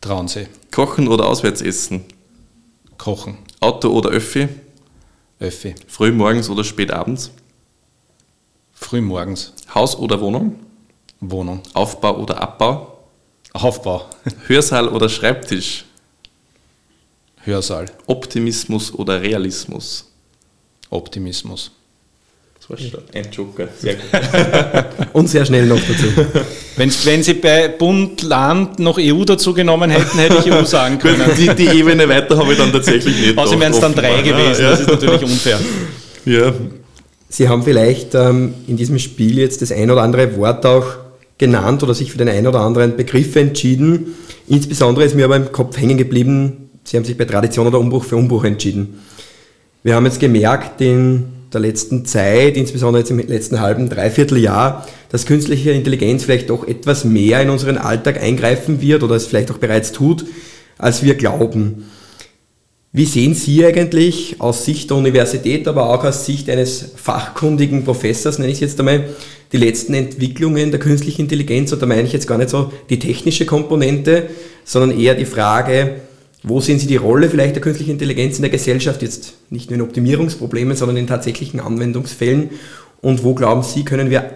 [0.00, 0.46] Traunsee.
[0.70, 2.06] Kochen oder auswärts essen?
[2.96, 3.36] Kochen.
[3.60, 4.48] Auto oder Öffi?
[5.40, 5.74] Öffi.
[5.88, 7.32] Früh morgens oder spät abends?
[8.72, 9.52] Früh morgens.
[9.74, 10.58] Haus oder Wohnung?
[11.20, 11.60] Wohnung.
[11.74, 12.93] Aufbau oder Abbau?
[13.54, 14.04] Aufbau.
[14.48, 15.84] Hörsaal oder Schreibtisch?
[17.44, 17.86] Hörsaal.
[18.06, 20.10] Optimismus oder Realismus?
[20.90, 21.70] Optimismus.
[22.58, 23.68] Das war schon ein Joker.
[23.78, 24.04] Sehr gut.
[25.12, 26.44] Und sehr schnell noch dazu.
[26.76, 30.98] Wenn, wenn Sie bei Bund, Land noch EU dazu genommen hätten, hätte ich EU sagen
[30.98, 31.30] können.
[31.36, 33.38] Die, die Ebene weiter habe ich dann tatsächlich nicht.
[33.38, 35.60] Außerdem wären es dann drei gewesen, Ja, das ist natürlich unfair.
[36.24, 36.52] ja.
[37.28, 40.84] Sie haben vielleicht ähm, in diesem Spiel jetzt das ein oder andere Wort auch
[41.38, 44.14] genannt oder sich für den ein oder anderen Begriff entschieden.
[44.46, 48.04] Insbesondere ist mir aber im Kopf hängen geblieben, Sie haben sich bei Tradition oder Umbruch
[48.04, 49.00] für Umbruch entschieden.
[49.82, 54.86] Wir haben jetzt gemerkt in der letzten Zeit, insbesondere jetzt im letzten halben, dreiviertel Jahr,
[55.08, 59.50] dass künstliche Intelligenz vielleicht doch etwas mehr in unseren Alltag eingreifen wird oder es vielleicht
[59.50, 60.26] auch bereits tut,
[60.76, 61.84] als wir glauben.
[62.96, 68.38] Wie sehen Sie eigentlich aus Sicht der Universität, aber auch aus Sicht eines fachkundigen Professors,
[68.38, 69.08] nenne ich es jetzt einmal,
[69.50, 71.72] die letzten Entwicklungen der künstlichen Intelligenz?
[71.72, 74.30] Und da meine ich jetzt gar nicht so die technische Komponente,
[74.64, 76.02] sondern eher die Frage,
[76.44, 79.80] wo sehen Sie die Rolle vielleicht der künstlichen Intelligenz in der Gesellschaft, jetzt nicht nur
[79.80, 82.50] in Optimierungsproblemen, sondern in tatsächlichen Anwendungsfällen?
[83.00, 84.30] Und wo glauben Sie, können wir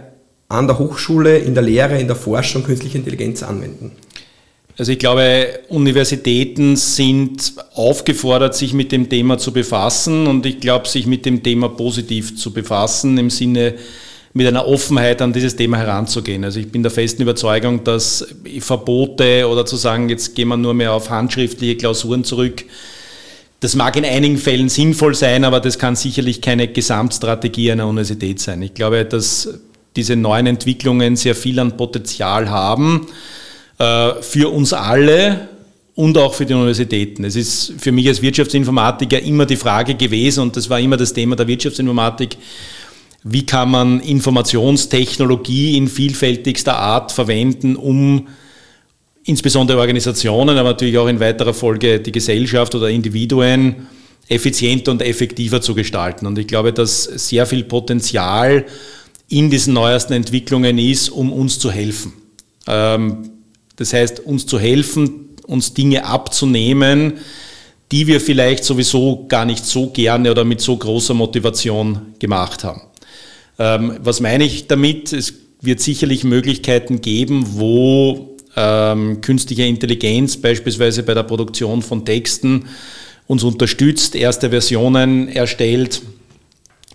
[0.49, 3.92] an der Hochschule, in der Lehre, in der Forschung künstliche Intelligenz anwenden?
[4.78, 10.86] Also ich glaube, Universitäten sind aufgefordert, sich mit dem Thema zu befassen und ich glaube,
[10.86, 13.74] sich mit dem Thema positiv zu befassen, im Sinne
[14.34, 16.44] mit einer Offenheit an dieses Thema heranzugehen.
[16.44, 18.24] Also ich bin der festen Überzeugung, dass
[18.60, 22.64] Verbote oder zu sagen, jetzt gehen wir nur mehr auf handschriftliche Klausuren zurück,
[23.58, 28.38] das mag in einigen Fällen sinnvoll sein, aber das kann sicherlich keine Gesamtstrategie einer Universität
[28.38, 28.62] sein.
[28.62, 29.58] Ich glaube, dass
[29.96, 33.08] diese neuen Entwicklungen sehr viel an Potenzial haben
[33.78, 35.48] für uns alle
[35.94, 37.24] und auch für die Universitäten.
[37.24, 41.12] Es ist für mich als Wirtschaftsinformatiker immer die Frage gewesen, und das war immer das
[41.12, 42.36] Thema der Wirtschaftsinformatik,
[43.24, 48.28] wie kann man Informationstechnologie in vielfältigster Art verwenden, um
[49.24, 53.88] insbesondere Organisationen, aber natürlich auch in weiterer Folge die Gesellschaft oder Individuen
[54.28, 56.26] effizienter und effektiver zu gestalten.
[56.26, 58.64] Und ich glaube, dass sehr viel Potenzial
[59.28, 62.12] in diesen neuesten Entwicklungen ist, um uns zu helfen.
[62.66, 63.30] Ähm,
[63.78, 67.14] das heißt, uns zu helfen, uns Dinge abzunehmen,
[67.90, 72.82] die wir vielleicht sowieso gar nicht so gerne oder mit so großer Motivation gemacht haben.
[73.58, 75.12] Ähm, was meine ich damit?
[75.12, 82.66] Es wird sicherlich Möglichkeiten geben, wo ähm, künstliche Intelligenz beispielsweise bei der Produktion von Texten
[83.26, 86.02] uns unterstützt, erste Versionen erstellt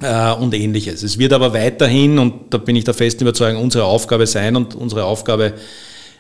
[0.02, 1.04] äh, und ähnliches.
[1.04, 4.76] Es wird aber weiterhin, und da bin ich der festen Überzeugung, unsere Aufgabe sein und
[4.76, 5.54] unsere Aufgabe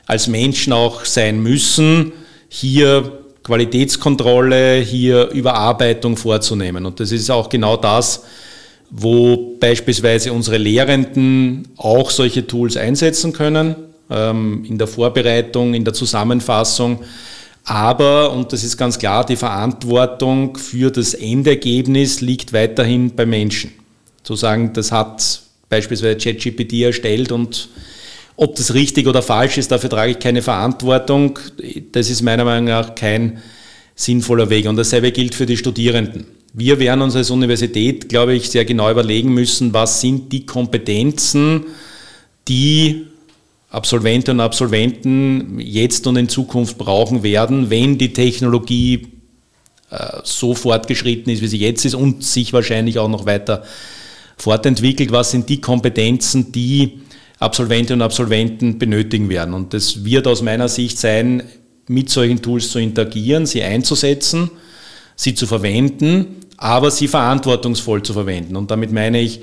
[0.06, 2.12] als Menschen auch sein müssen,
[2.50, 6.86] hier Qualitätskontrolle, hier Überarbeitung vorzunehmen.
[6.86, 8.24] Und das ist auch genau das,
[8.89, 13.76] wo beispielsweise unsere Lehrenden auch solche Tools einsetzen können,
[14.10, 17.00] ähm, in der Vorbereitung, in der Zusammenfassung.
[17.66, 23.72] Aber, und das ist ganz klar, die Verantwortung für das Endergebnis liegt weiterhin bei Menschen.
[24.24, 27.70] Zu sagen, das hat beispielsweise ChatGPT erstellt und
[28.36, 31.39] ob das richtig oder falsch ist, dafür trage ich keine Verantwortung.
[31.91, 33.39] Das ist meiner Meinung nach kein
[33.96, 34.67] sinnvoller Weg.
[34.67, 36.26] Und dasselbe gilt für die Studierenden.
[36.54, 41.65] Wir werden uns als Universität, glaube ich, sehr genau überlegen müssen, was sind die Kompetenzen,
[42.48, 43.08] die
[43.69, 49.08] Absolventinnen und Absolventen jetzt und in Zukunft brauchen werden, wenn die Technologie
[49.89, 53.63] äh, so fortgeschritten ist, wie sie jetzt ist und sich wahrscheinlich auch noch weiter
[54.38, 55.12] fortentwickelt.
[55.12, 57.00] Was sind die Kompetenzen, die
[57.39, 59.54] Absolventinnen und Absolventen benötigen werden?
[59.54, 61.43] Und das wird aus meiner Sicht sein,
[61.88, 64.52] mit solchen Tools zu interagieren, sie einzusetzen,
[65.15, 68.56] sie zu verwenden, aber sie verantwortungsvoll zu verwenden.
[68.56, 69.41] Und damit meine ich,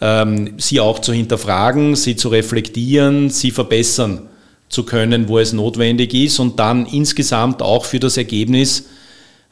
[0.00, 4.28] ähm, sie auch zu hinterfragen, sie zu reflektieren, sie verbessern
[4.68, 8.84] zu können, wo es notwendig ist und dann insgesamt auch für das Ergebnis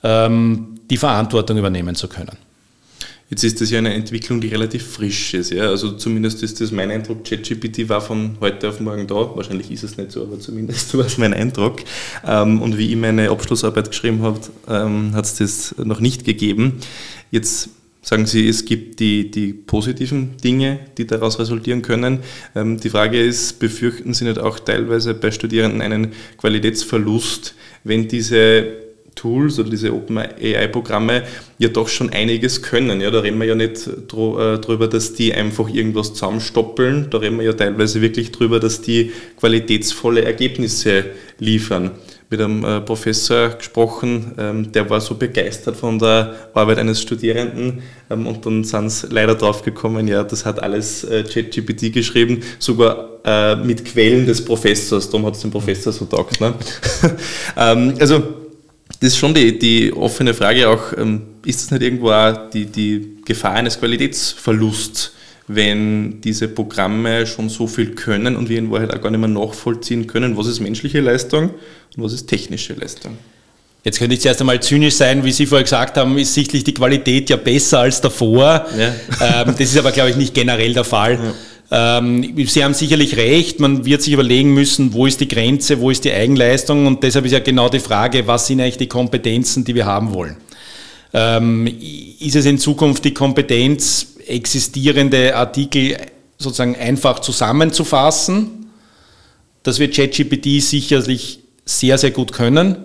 [0.03, 2.37] ähm, die Verantwortung übernehmen zu können.
[3.29, 5.51] Jetzt ist das ja eine Entwicklung, die relativ frisch ist.
[5.51, 5.69] Ja?
[5.69, 9.15] Also zumindest ist das mein Eindruck, ChatGPT war von heute auf morgen da.
[9.35, 11.81] Wahrscheinlich ist es nicht so, aber zumindest war es mein Eindruck.
[12.25, 16.75] Ähm, und wie ich meine Abschlussarbeit geschrieben habe, ähm, hat es das noch nicht gegeben.
[17.33, 22.21] Jetzt sagen Sie, es gibt die, die positiven Dinge, die daraus resultieren können.
[22.55, 28.86] Ähm, die Frage ist, befürchten Sie nicht auch teilweise bei Studierenden einen Qualitätsverlust, wenn diese
[29.17, 31.23] Tools oder diese OpenAI-Programme
[31.59, 33.01] ja doch schon einiges können.
[33.01, 37.09] Ja, da reden wir ja nicht äh, drüber, dass die einfach irgendwas zusammenstoppeln.
[37.11, 41.07] Da reden wir ja teilweise wirklich drüber, dass die qualitätsvolle Ergebnisse
[41.39, 41.93] liefern.
[42.29, 47.83] Mit einem äh, Professor gesprochen, ähm, der war so begeistert von der Arbeit eines Studierenden
[48.11, 52.43] ähm, und dann sind sie leider drauf gekommen, ja, das hat alles äh, ChatGPT geschrieben,
[52.59, 53.11] sogar
[53.65, 55.11] mit Quellen des Professors.
[55.11, 56.41] Darum hat es dem Professor so taugt.
[56.41, 56.55] Ne?
[57.57, 58.46] Ähm, also
[59.01, 62.67] das ist schon die, die offene Frage auch, ähm, ist das nicht irgendwo auch die,
[62.67, 65.13] die Gefahr eines Qualitätsverlusts,
[65.49, 69.29] wenn diese Programme schon so viel können und wir in Wahrheit auch gar nicht mehr
[69.29, 71.51] nachvollziehen können, was ist menschliche Leistung
[71.97, 73.17] und was ist technische Leistung?
[73.85, 76.75] Jetzt könnte ich zuerst einmal zynisch sein, wie Sie vorher gesagt haben, ist sichtlich die
[76.75, 78.67] Qualität ja besser als davor.
[78.77, 79.43] Ja.
[79.43, 81.13] Ähm, das ist aber, glaube ich, nicht generell der Fall.
[81.13, 81.35] Ja.
[81.71, 85.91] Ähm, Sie haben sicherlich recht, man wird sich überlegen müssen, wo ist die Grenze, wo
[85.91, 89.65] ist die Eigenleistung und deshalb ist ja genau die Frage, was sind eigentlich die Kompetenzen,
[89.65, 90.37] die wir haben wollen.
[91.13, 91.67] Ähm,
[92.21, 95.97] ist es in Zukunft die Kompetenz, existierende Artikel
[96.39, 98.69] sozusagen einfach zusammenzufassen?
[99.63, 102.77] Das wird ChatGPT sicherlich sehr, sehr gut können.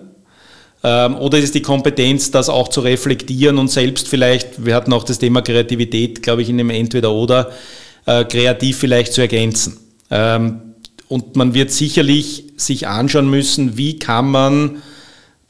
[0.82, 4.92] Ähm, oder ist es die Kompetenz, das auch zu reflektieren und selbst vielleicht, wir hatten
[4.92, 7.52] auch das Thema Kreativität, glaube ich, in dem Entweder-Oder,
[8.06, 9.78] äh, kreativ vielleicht zu ergänzen.
[10.10, 10.74] Ähm,
[11.08, 14.82] und man wird sicherlich sich anschauen müssen, wie kann man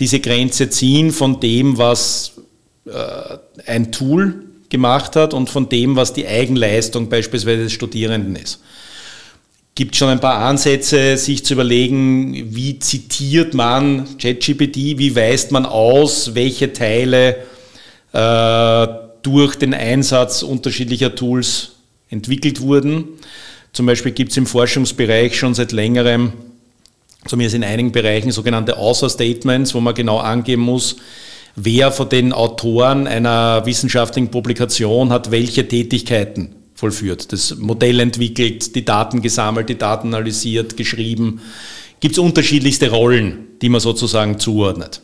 [0.00, 2.32] diese Grenze ziehen von dem, was
[2.86, 8.60] äh, ein Tool gemacht hat und von dem, was die Eigenleistung beispielsweise des Studierenden ist.
[9.74, 15.64] Gibt schon ein paar Ansätze, sich zu überlegen, wie zitiert man ChatGPT, wie weist man
[15.64, 17.36] aus, welche Teile
[18.12, 18.86] äh,
[19.22, 21.72] durch den Einsatz unterschiedlicher Tools
[22.12, 23.04] entwickelt wurden.
[23.72, 26.32] Zum Beispiel gibt es im Forschungsbereich schon seit längerem,
[27.26, 30.96] zumindest in einigen Bereichen, sogenannte Author-Statements, wo man genau angeben muss,
[31.56, 37.32] wer von den Autoren einer wissenschaftlichen Publikation hat welche Tätigkeiten vollführt.
[37.32, 41.40] Das Modell entwickelt, die Daten gesammelt, die Daten analysiert, geschrieben.
[42.00, 45.00] Gibt es unterschiedlichste Rollen, die man sozusagen zuordnet.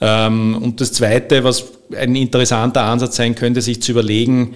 [0.00, 1.64] Ähm, und das Zweite, was
[1.96, 4.54] ein interessanter Ansatz sein könnte, sich zu überlegen,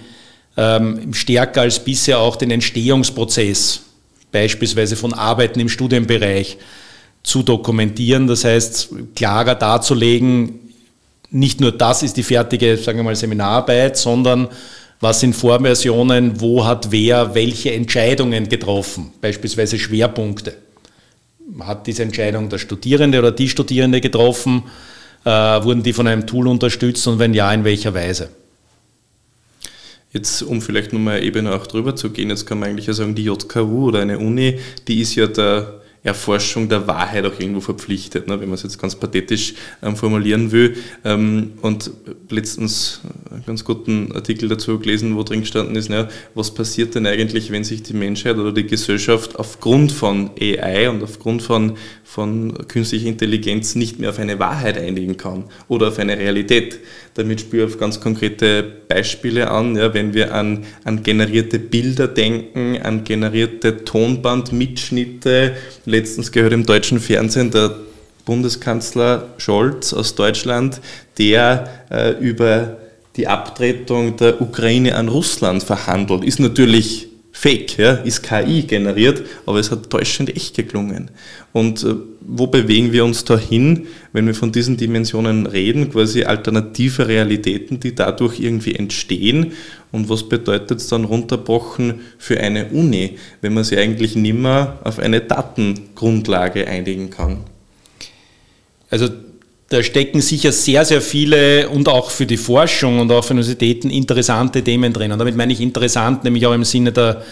[0.57, 3.81] ähm, stärker als bisher auch den Entstehungsprozess,
[4.31, 6.57] beispielsweise von Arbeiten im Studienbereich,
[7.23, 8.27] zu dokumentieren.
[8.27, 10.59] Das heißt, klarer darzulegen,
[11.29, 14.49] nicht nur das ist die fertige, sagen wir mal, Seminararbeit, sondern
[14.99, 20.55] was sind Vorversionen, wo hat wer welche Entscheidungen getroffen, beispielsweise Schwerpunkte.
[21.59, 24.63] Hat diese Entscheidung der Studierende oder die Studierende getroffen?
[25.23, 28.29] Äh, wurden die von einem Tool unterstützt und wenn ja, in welcher Weise?
[30.13, 32.93] Jetzt, um vielleicht nochmal eine Ebene auch drüber zu gehen, jetzt kann man eigentlich ja
[32.93, 37.61] sagen, die JKU oder eine Uni, die ist ja der Erforschung der Wahrheit auch irgendwo
[37.61, 40.75] verpflichtet, ne, wenn man es jetzt ganz pathetisch ähm, formulieren will.
[41.05, 41.91] Ähm, und
[42.29, 47.05] letztens einen ganz guten Artikel dazu gelesen, wo drin gestanden ist, na, was passiert denn
[47.05, 52.67] eigentlich, wenn sich die Menschheit oder die Gesellschaft aufgrund von AI und aufgrund von, von
[52.67, 56.79] künstlicher Intelligenz nicht mehr auf eine Wahrheit einigen kann oder auf eine Realität.
[57.15, 62.07] Damit spüre ich auf ganz konkrete Beispiele an, ja, wenn wir an, an generierte Bilder
[62.07, 67.75] denken, an generierte Tonbandmitschnitte, letztens gehört im deutschen Fernsehen der
[68.25, 70.79] Bundeskanzler Scholz aus Deutschland,
[71.17, 72.77] der äh, über
[73.17, 76.23] die Abtretung der Ukraine an Russland verhandelt.
[76.23, 81.09] Ist natürlich fake, ja, ist KI generiert, aber es hat täuschend echt geklungen.
[81.53, 86.23] Und äh, wo bewegen wir uns da hin, wenn wir von diesen Dimensionen reden, quasi
[86.23, 89.53] alternative Realitäten, die dadurch irgendwie entstehen?
[89.91, 94.99] Und was bedeutet es dann runterbrochen für eine Uni, wenn man sich eigentlich nimmer auf
[94.99, 97.39] eine Datengrundlage einigen kann?
[98.89, 99.09] Also
[99.71, 103.89] da stecken sicher sehr, sehr viele und auch für die Forschung und auch für Universitäten
[103.89, 105.13] interessante Themen drin.
[105.13, 107.23] Und damit meine ich interessant, nämlich auch im Sinne der,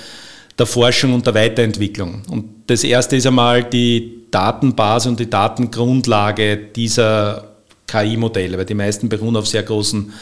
[0.58, 2.22] der Forschung und der Weiterentwicklung.
[2.30, 7.56] Und das erste ist einmal die Datenbasis und die Datengrundlage dieser
[7.88, 10.14] KI-Modelle, weil die meisten beruhen auf sehr großen,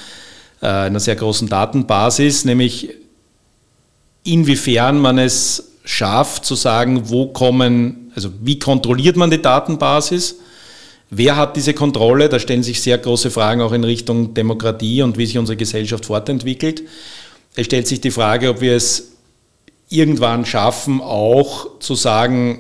[0.62, 2.90] äh, einer sehr großen Datenbasis, nämlich
[4.24, 10.40] inwiefern man es schafft zu sagen, wo kommen Also wie kontrolliert man die Datenbasis?
[11.10, 12.28] Wer hat diese Kontrolle?
[12.28, 16.06] Da stellen sich sehr große Fragen auch in Richtung Demokratie und wie sich unsere Gesellschaft
[16.06, 16.84] fortentwickelt.
[17.56, 19.14] Es stellt sich die Frage, ob wir es
[19.90, 22.60] irgendwann schaffen, auch zu sagen,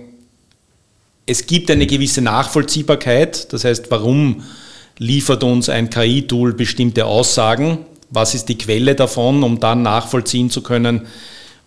[1.25, 3.51] es gibt eine gewisse Nachvollziehbarkeit.
[3.51, 4.43] Das heißt, warum
[4.97, 7.79] liefert uns ein KI-Tool bestimmte Aussagen?
[8.09, 11.07] Was ist die Quelle davon, um dann nachvollziehen zu können,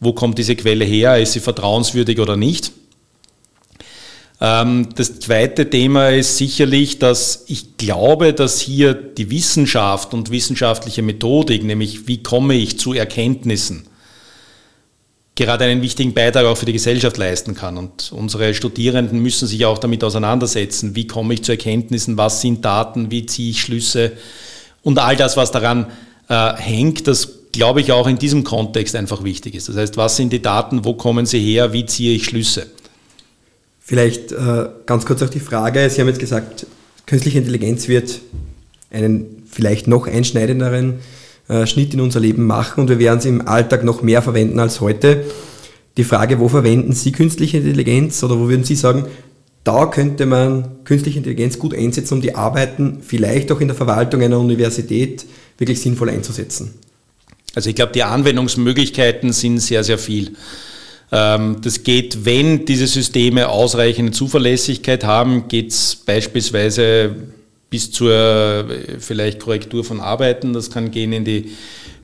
[0.00, 1.18] wo kommt diese Quelle her?
[1.18, 2.72] Ist sie vertrauenswürdig oder nicht?
[4.40, 11.02] Ähm, das zweite Thema ist sicherlich, dass ich glaube, dass hier die Wissenschaft und wissenschaftliche
[11.02, 13.86] Methodik, nämlich wie komme ich zu Erkenntnissen,
[15.34, 17.76] gerade einen wichtigen Beitrag auch für die Gesellschaft leisten kann.
[17.76, 22.64] Und unsere Studierenden müssen sich auch damit auseinandersetzen, wie komme ich zu Erkenntnissen, was sind
[22.64, 24.12] Daten, wie ziehe ich Schlüsse
[24.82, 25.86] und all das, was daran
[26.28, 29.68] äh, hängt, das glaube ich auch in diesem Kontext einfach wichtig ist.
[29.68, 32.66] Das heißt, was sind die Daten, wo kommen sie her, wie ziehe ich Schlüsse?
[33.90, 36.64] Vielleicht äh, ganz kurz auch die Frage, Sie haben jetzt gesagt,
[37.06, 38.20] künstliche Intelligenz wird
[38.88, 41.00] einen vielleicht noch einschneidenderen
[41.48, 44.60] äh, Schnitt in unser Leben machen und wir werden sie im Alltag noch mehr verwenden
[44.60, 45.24] als heute.
[45.96, 49.06] Die Frage, wo verwenden Sie künstliche Intelligenz oder wo würden Sie sagen,
[49.64, 54.22] da könnte man künstliche Intelligenz gut einsetzen, um die Arbeiten vielleicht auch in der Verwaltung
[54.22, 55.26] einer Universität
[55.58, 56.74] wirklich sinnvoll einzusetzen?
[57.56, 60.36] Also ich glaube, die Anwendungsmöglichkeiten sind sehr, sehr viel.
[61.12, 67.16] Ähm, das geht, wenn diese Systeme ausreichende Zuverlässigkeit haben, geht es beispielsweise
[67.68, 68.64] bis zur äh,
[68.98, 71.52] vielleicht Korrektur von Arbeiten, das kann gehen in die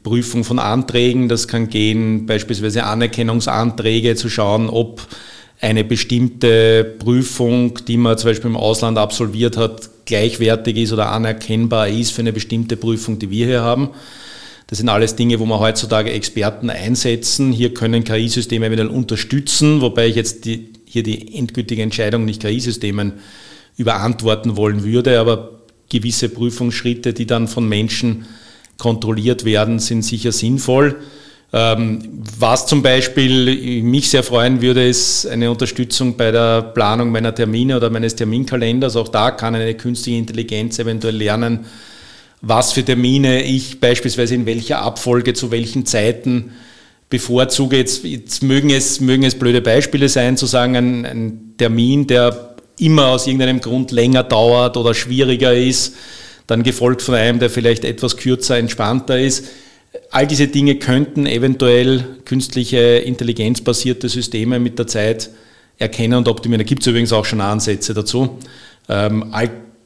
[0.03, 5.07] Prüfung von Anträgen, das kann gehen beispielsweise Anerkennungsanträge zu schauen, ob
[5.61, 11.89] eine bestimmte Prüfung, die man zum Beispiel im Ausland absolviert hat, gleichwertig ist oder anerkennbar
[11.89, 13.91] ist für eine bestimmte Prüfung, die wir hier haben.
[14.69, 17.53] Das sind alles Dinge, wo wir heutzutage Experten einsetzen.
[17.53, 23.15] Hier können KI-Systeme eventuell unterstützen, wobei ich jetzt die, hier die endgültige Entscheidung nicht KI-Systemen
[23.77, 28.27] überantworten wollen würde, aber gewisse Prüfungsschritte, die dann von Menschen
[28.77, 30.97] kontrolliert werden, sind sicher sinnvoll.
[31.53, 37.35] Ähm, was zum Beispiel mich sehr freuen würde, ist eine Unterstützung bei der Planung meiner
[37.35, 38.97] Termine oder meines Terminkalenders.
[38.97, 41.67] Auch da kann eine künstliche Intelligenz eventuell lernen,
[42.41, 46.53] was für Termine ich beispielsweise in welcher Abfolge zu welchen Zeiten
[47.09, 47.77] bevorzuge.
[47.77, 52.57] Jetzt, jetzt mögen, es, mögen es blöde Beispiele sein, zu sagen, ein, ein Termin, der
[52.79, 55.95] immer aus irgendeinem Grund länger dauert oder schwieriger ist,
[56.47, 59.47] dann gefolgt von einem, der vielleicht etwas kürzer, entspannter ist.
[60.11, 65.31] All diese Dinge könnten eventuell künstliche intelligenzbasierte Systeme mit der Zeit
[65.79, 66.65] erkennen und optimieren.
[66.65, 68.39] Da gibt es übrigens auch schon Ansätze dazu.
[68.89, 69.33] Ähm,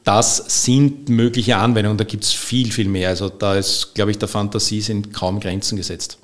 [0.03, 3.09] das sind mögliche Anwendungen, da gibt es viel, viel mehr.
[3.09, 6.17] Also da ist, glaube ich, der Fantasie sind kaum Grenzen gesetzt.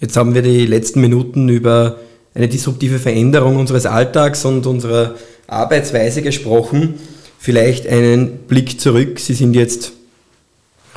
[0.00, 1.98] Jetzt haben wir die letzten Minuten über
[2.34, 5.14] eine disruptive Veränderung unseres Alltags und unserer
[5.46, 6.94] Arbeitsweise gesprochen.
[7.38, 9.18] Vielleicht einen Blick zurück.
[9.20, 9.92] Sie sind jetzt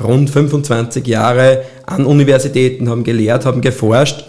[0.01, 4.25] rund 25 Jahre an Universitäten, haben gelehrt, haben geforscht.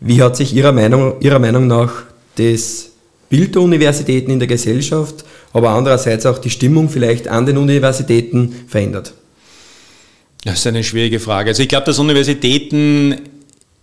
[0.00, 2.04] Wie hat sich Ihrer Meinung, Ihrer Meinung nach
[2.36, 2.90] das
[3.28, 5.24] Bild der Universitäten in der Gesellschaft,
[5.56, 9.14] aber andererseits auch die Stimmung vielleicht an den Universitäten verändert?
[10.44, 11.50] Das ist eine schwierige Frage.
[11.50, 13.16] Also ich glaube, dass Universitäten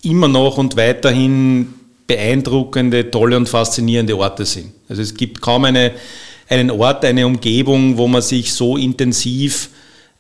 [0.04, 1.74] immer noch und weiterhin
[2.06, 4.72] beeindruckende, tolle und faszinierende Orte sind.
[4.88, 5.94] Also es gibt kaum eine,
[6.48, 9.70] einen Ort, eine Umgebung, wo man sich so intensiv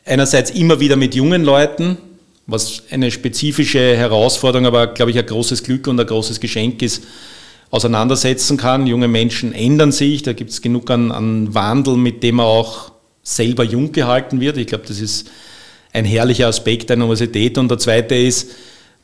[0.05, 1.97] einerseits immer wieder mit jungen Leuten,
[2.47, 7.03] was eine spezifische Herausforderung, aber glaube ich ein großes Glück und ein großes Geschenk ist,
[7.73, 8.85] auseinandersetzen kann.
[8.85, 12.91] Junge Menschen ändern sich, da gibt es genug an, an Wandel, mit dem man auch
[13.23, 14.57] selber jung gehalten wird.
[14.57, 15.31] Ich glaube, das ist
[15.91, 17.57] ein herrlicher Aspekt einer Universität.
[17.57, 18.51] Und der zweite ist,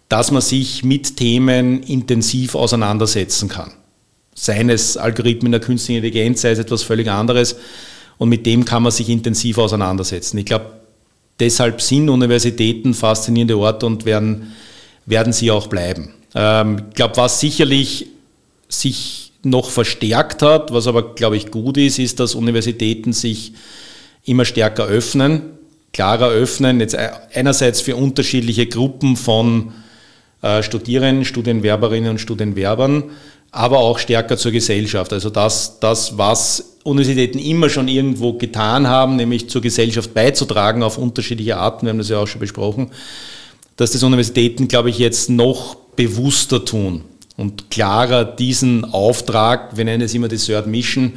[0.07, 3.71] dass man sich mit Themen intensiv auseinandersetzen kann.
[4.35, 7.55] Seien es Algorithmen der künstlichen Intelligenz, sei es etwas völlig anderes.
[8.19, 10.37] Und mit dem kann man sich intensiv auseinandersetzen.
[10.37, 10.73] Ich glaube,
[11.39, 14.53] deshalb sind Universitäten faszinierende Orte und werden,
[15.07, 16.13] werden sie auch bleiben.
[16.35, 18.05] Ähm, ich glaube, was sicherlich
[18.69, 23.53] sich noch verstärkt hat, was aber, glaube ich, gut ist, ist, dass Universitäten sich
[24.23, 25.41] immer stärker öffnen,
[25.91, 29.73] klarer öffnen, jetzt einerseits für unterschiedliche Gruppen von
[30.41, 33.05] äh, Studierenden, Studienwerberinnen und Studienwerbern,
[33.51, 35.11] aber auch stärker zur Gesellschaft.
[35.13, 40.97] Also das, das, was Universitäten immer schon irgendwo getan haben, nämlich zur Gesellschaft beizutragen auf
[40.97, 42.91] unterschiedliche Arten, wir haben das ja auch schon besprochen,
[43.77, 47.03] dass das Universitäten, glaube ich, jetzt noch bewusster tun
[47.39, 51.13] und klarer diesen Auftrag, wir nennen es immer die Third Mission,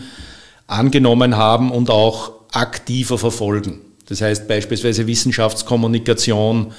[0.68, 3.80] angenommen haben und auch aktiver verfolgen.
[4.06, 6.72] Das heißt beispielsweise Wissenschaftskommunikation,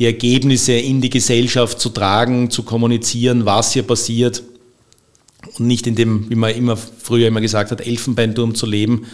[0.00, 4.42] die Ergebnisse in die Gesellschaft zu tragen, zu kommunizieren, was hier passiert.
[5.56, 9.06] und nicht in dem, wie man immer früher immer gesagt hat, Elfenbeinturm zu leben.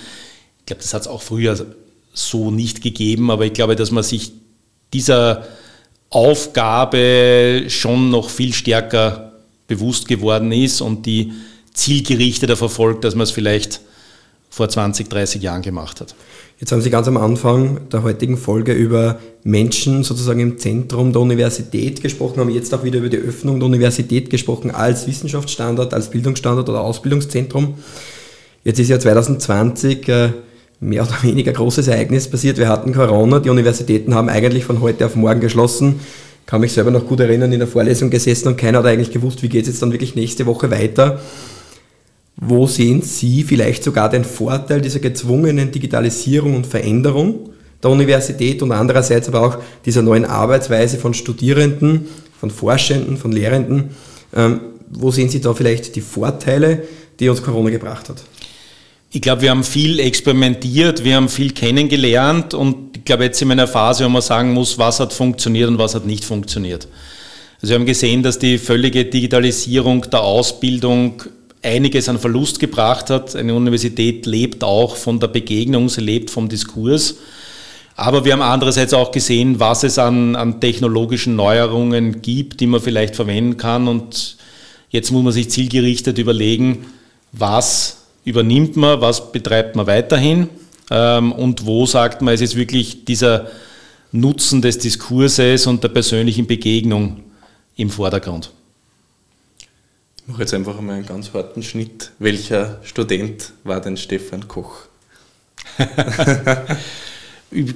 [0.61, 1.67] Ich glaube, das hat es auch früher
[2.15, 4.33] so nicht gegeben, aber ich glaube, dass man sich
[4.95, 5.47] dieser
[6.09, 9.26] Aufgabe schon noch viel stärker
[9.67, 11.33] bewusst geworden ist und die
[11.75, 13.81] zielgerichteter verfolgt, als man es vielleicht
[14.49, 16.15] vor 20, 30 Jahren gemacht hat.
[16.59, 21.21] Jetzt haben Sie ganz am Anfang der heutigen Folge über Menschen sozusagen im Zentrum der
[21.21, 26.11] Universität gesprochen, haben jetzt auch wieder über die Öffnung der Universität gesprochen als Wissenschaftsstandort, als
[26.11, 27.75] Bildungsstandort oder Ausbildungszentrum.
[28.65, 30.31] Jetzt ist ja 2020 äh,
[30.81, 32.57] mehr oder weniger großes Ereignis passiert.
[32.57, 36.01] Wir hatten Corona, die Universitäten haben eigentlich von heute auf morgen geschlossen.
[36.47, 39.43] Kann mich selber noch gut erinnern, in der Vorlesung gesessen und keiner hat eigentlich gewusst,
[39.43, 41.21] wie geht es jetzt dann wirklich nächste Woche weiter.
[42.37, 47.51] Wo sehen Sie vielleicht sogar den Vorteil dieser gezwungenen Digitalisierung und Veränderung
[47.83, 52.07] der Universität und andererseits aber auch dieser neuen Arbeitsweise von Studierenden,
[52.39, 53.91] von Forschenden, von Lehrenden?
[54.35, 56.85] Ähm, wo sehen Sie da vielleicht die Vorteile,
[57.19, 58.23] die uns Corona gebracht hat?
[59.11, 63.67] Ich glaube, wir haben viel experimentiert, wir haben viel kennengelernt und glaube, jetzt in einer
[63.67, 66.87] Phase, wo man sagen muss, was hat funktioniert und was hat nicht funktioniert.
[67.63, 71.23] Also wir haben gesehen, dass die völlige Digitalisierung der Ausbildung
[71.63, 73.35] einiges an Verlust gebracht hat.
[73.35, 77.17] Eine Universität lebt auch von der Begegnung, sie lebt vom Diskurs.
[77.97, 82.83] Aber wir haben andererseits auch gesehen, was es an, an technologischen Neuerungen gibt, die man
[82.83, 83.89] vielleicht verwenden kann.
[83.89, 84.37] Und
[84.91, 86.87] jetzt muss man sich zielgerichtet überlegen,
[87.33, 90.51] was übernimmt man, was betreibt man weiterhin
[90.91, 93.49] ähm, und wo sagt man, es ist wirklich dieser
[94.13, 97.23] Nutzen des Diskurses und der persönlichen Begegnung
[97.77, 98.51] im Vordergrund.
[100.27, 102.11] Ich mache jetzt einfach mal einen ganz harten Schnitt.
[102.19, 104.87] Welcher Student war denn Stefan Koch?
[107.51, 107.75] ich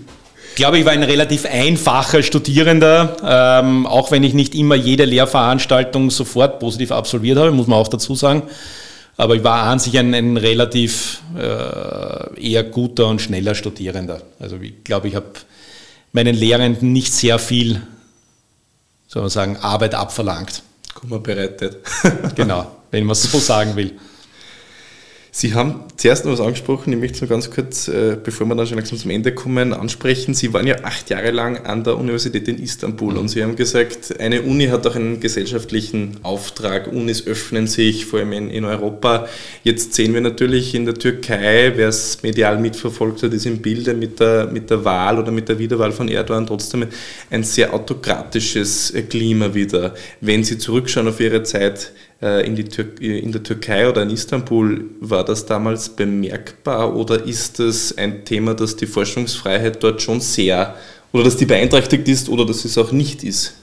[0.56, 3.16] glaube, ich war ein relativ einfacher Studierender,
[3.62, 7.88] ähm, auch wenn ich nicht immer jede Lehrveranstaltung sofort positiv absolviert habe, muss man auch
[7.88, 8.42] dazu sagen.
[9.20, 14.22] Aber ich war an sich ein, ein relativ äh, eher guter und schneller Studierender.
[14.38, 15.26] Also ich glaube, ich habe
[16.12, 17.82] meinen Lehrenden nicht sehr viel,
[19.08, 20.62] soll man sagen, Arbeit abverlangt.
[20.94, 21.80] Kummer bereitet.
[22.34, 23.92] genau, wenn man es so sagen will.
[25.32, 28.56] Sie haben zuerst noch was angesprochen, ich möchte es nur ganz kurz, äh, bevor wir
[28.56, 30.34] dann schon langsam zum Ende kommen, ansprechen.
[30.34, 34.18] Sie waren ja acht Jahre lang an der Universität in Istanbul und Sie haben gesagt,
[34.18, 36.88] eine Uni hat auch einen gesellschaftlichen Auftrag.
[36.88, 39.28] Unis öffnen sich, vor allem in, in Europa.
[39.62, 43.94] Jetzt sehen wir natürlich in der Türkei, wer es medial mitverfolgt hat, ist im Bilde
[43.94, 46.86] mit der, mit der Wahl oder mit der Wiederwahl von Erdogan trotzdem
[47.30, 49.94] ein sehr autokratisches Klima wieder.
[50.20, 54.10] Wenn Sie zurückschauen auf Ihre Zeit äh, in, die Tür in der Türkei oder in
[54.10, 60.20] Istanbul, war das damals bemerkbar oder ist das ein Thema, dass die Forschungsfreiheit dort schon
[60.20, 60.74] sehr
[61.12, 63.54] oder dass die beeinträchtigt ist oder dass es auch nicht ist?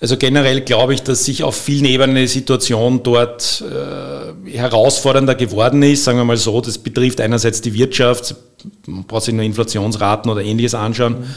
[0.00, 5.82] Also generell glaube ich, dass sich auf vielen Ebenen die Situation dort äh, herausfordernder geworden
[5.82, 6.04] ist.
[6.04, 8.34] Sagen wir mal so, das betrifft einerseits die Wirtschaft,
[8.86, 11.20] man braucht sich nur Inflationsraten oder ähnliches anschauen.
[11.20, 11.34] Mhm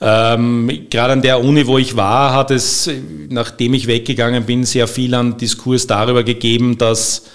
[0.00, 2.90] ähm, gerade an der Uni, wo ich war, hat es,
[3.28, 7.26] nachdem ich weggegangen bin, sehr viel an Diskurs darüber gegeben, dass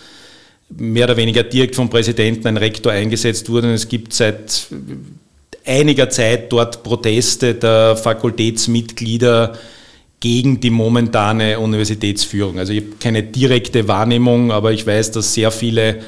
[0.70, 3.68] mehr oder weniger direkt vom Präsidenten ein Rektor eingesetzt wurde.
[3.68, 4.68] Und es gibt seit
[5.66, 9.54] einiger Zeit dort Proteste der Fakultätsmitglieder
[10.20, 12.60] gegen die momentane Universitätsführung.
[12.60, 16.02] Also ich habe keine direkte Wahrnehmung, aber ich weiß, dass sehr viele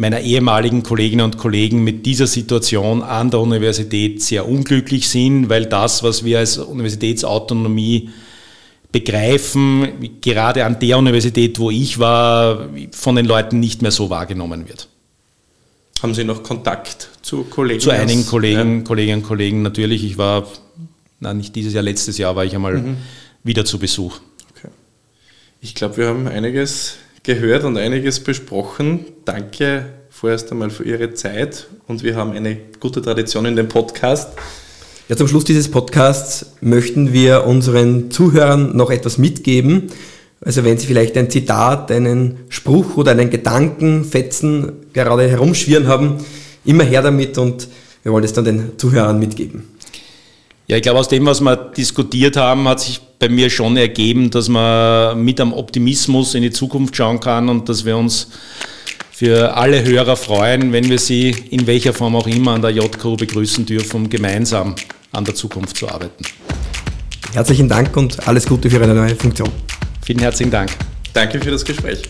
[0.00, 5.66] meiner ehemaligen Kolleginnen und Kollegen mit dieser Situation an der Universität sehr unglücklich sind, weil
[5.66, 8.08] das, was wir als Universitätsautonomie
[8.90, 14.66] begreifen, gerade an der Universität, wo ich war, von den Leuten nicht mehr so wahrgenommen
[14.66, 14.88] wird.
[16.02, 17.80] Haben Sie noch Kontakt zu Kollegen?
[17.80, 18.84] Zu einigen Kollegen, ja.
[18.84, 20.02] Kolleginnen und Kollegen natürlich.
[20.02, 20.48] Ich war,
[21.20, 22.96] na nicht dieses Jahr, letztes Jahr war ich einmal mhm.
[23.44, 24.18] wieder zu Besuch.
[24.56, 24.72] Okay.
[25.60, 29.04] Ich glaube, wir haben einiges gehört und einiges besprochen.
[29.24, 34.30] Danke vorerst einmal für Ihre Zeit und wir haben eine gute Tradition in dem Podcast.
[35.08, 39.90] Ja, zum Schluss dieses Podcasts möchten wir unseren Zuhörern noch etwas mitgeben.
[40.40, 46.18] Also wenn Sie vielleicht ein Zitat, einen Spruch oder einen Gedankenfetzen gerade herumschwirren haben,
[46.64, 47.68] immer her damit und
[48.02, 49.64] wir wollen es dann den Zuhörern mitgeben.
[50.70, 54.30] Ja, ich glaube, aus dem, was wir diskutiert haben, hat sich bei mir schon ergeben,
[54.30, 58.28] dass man mit am Optimismus in die Zukunft schauen kann und dass wir uns
[59.10, 63.16] für alle Hörer freuen, wenn wir sie in welcher Form auch immer an der JCO
[63.16, 64.76] begrüßen dürfen, um gemeinsam
[65.10, 66.24] an der Zukunft zu arbeiten.
[67.32, 69.50] Herzlichen Dank und alles Gute für Ihre neue Funktion.
[70.04, 70.70] Vielen herzlichen Dank.
[71.12, 72.02] Danke für das Gespräch.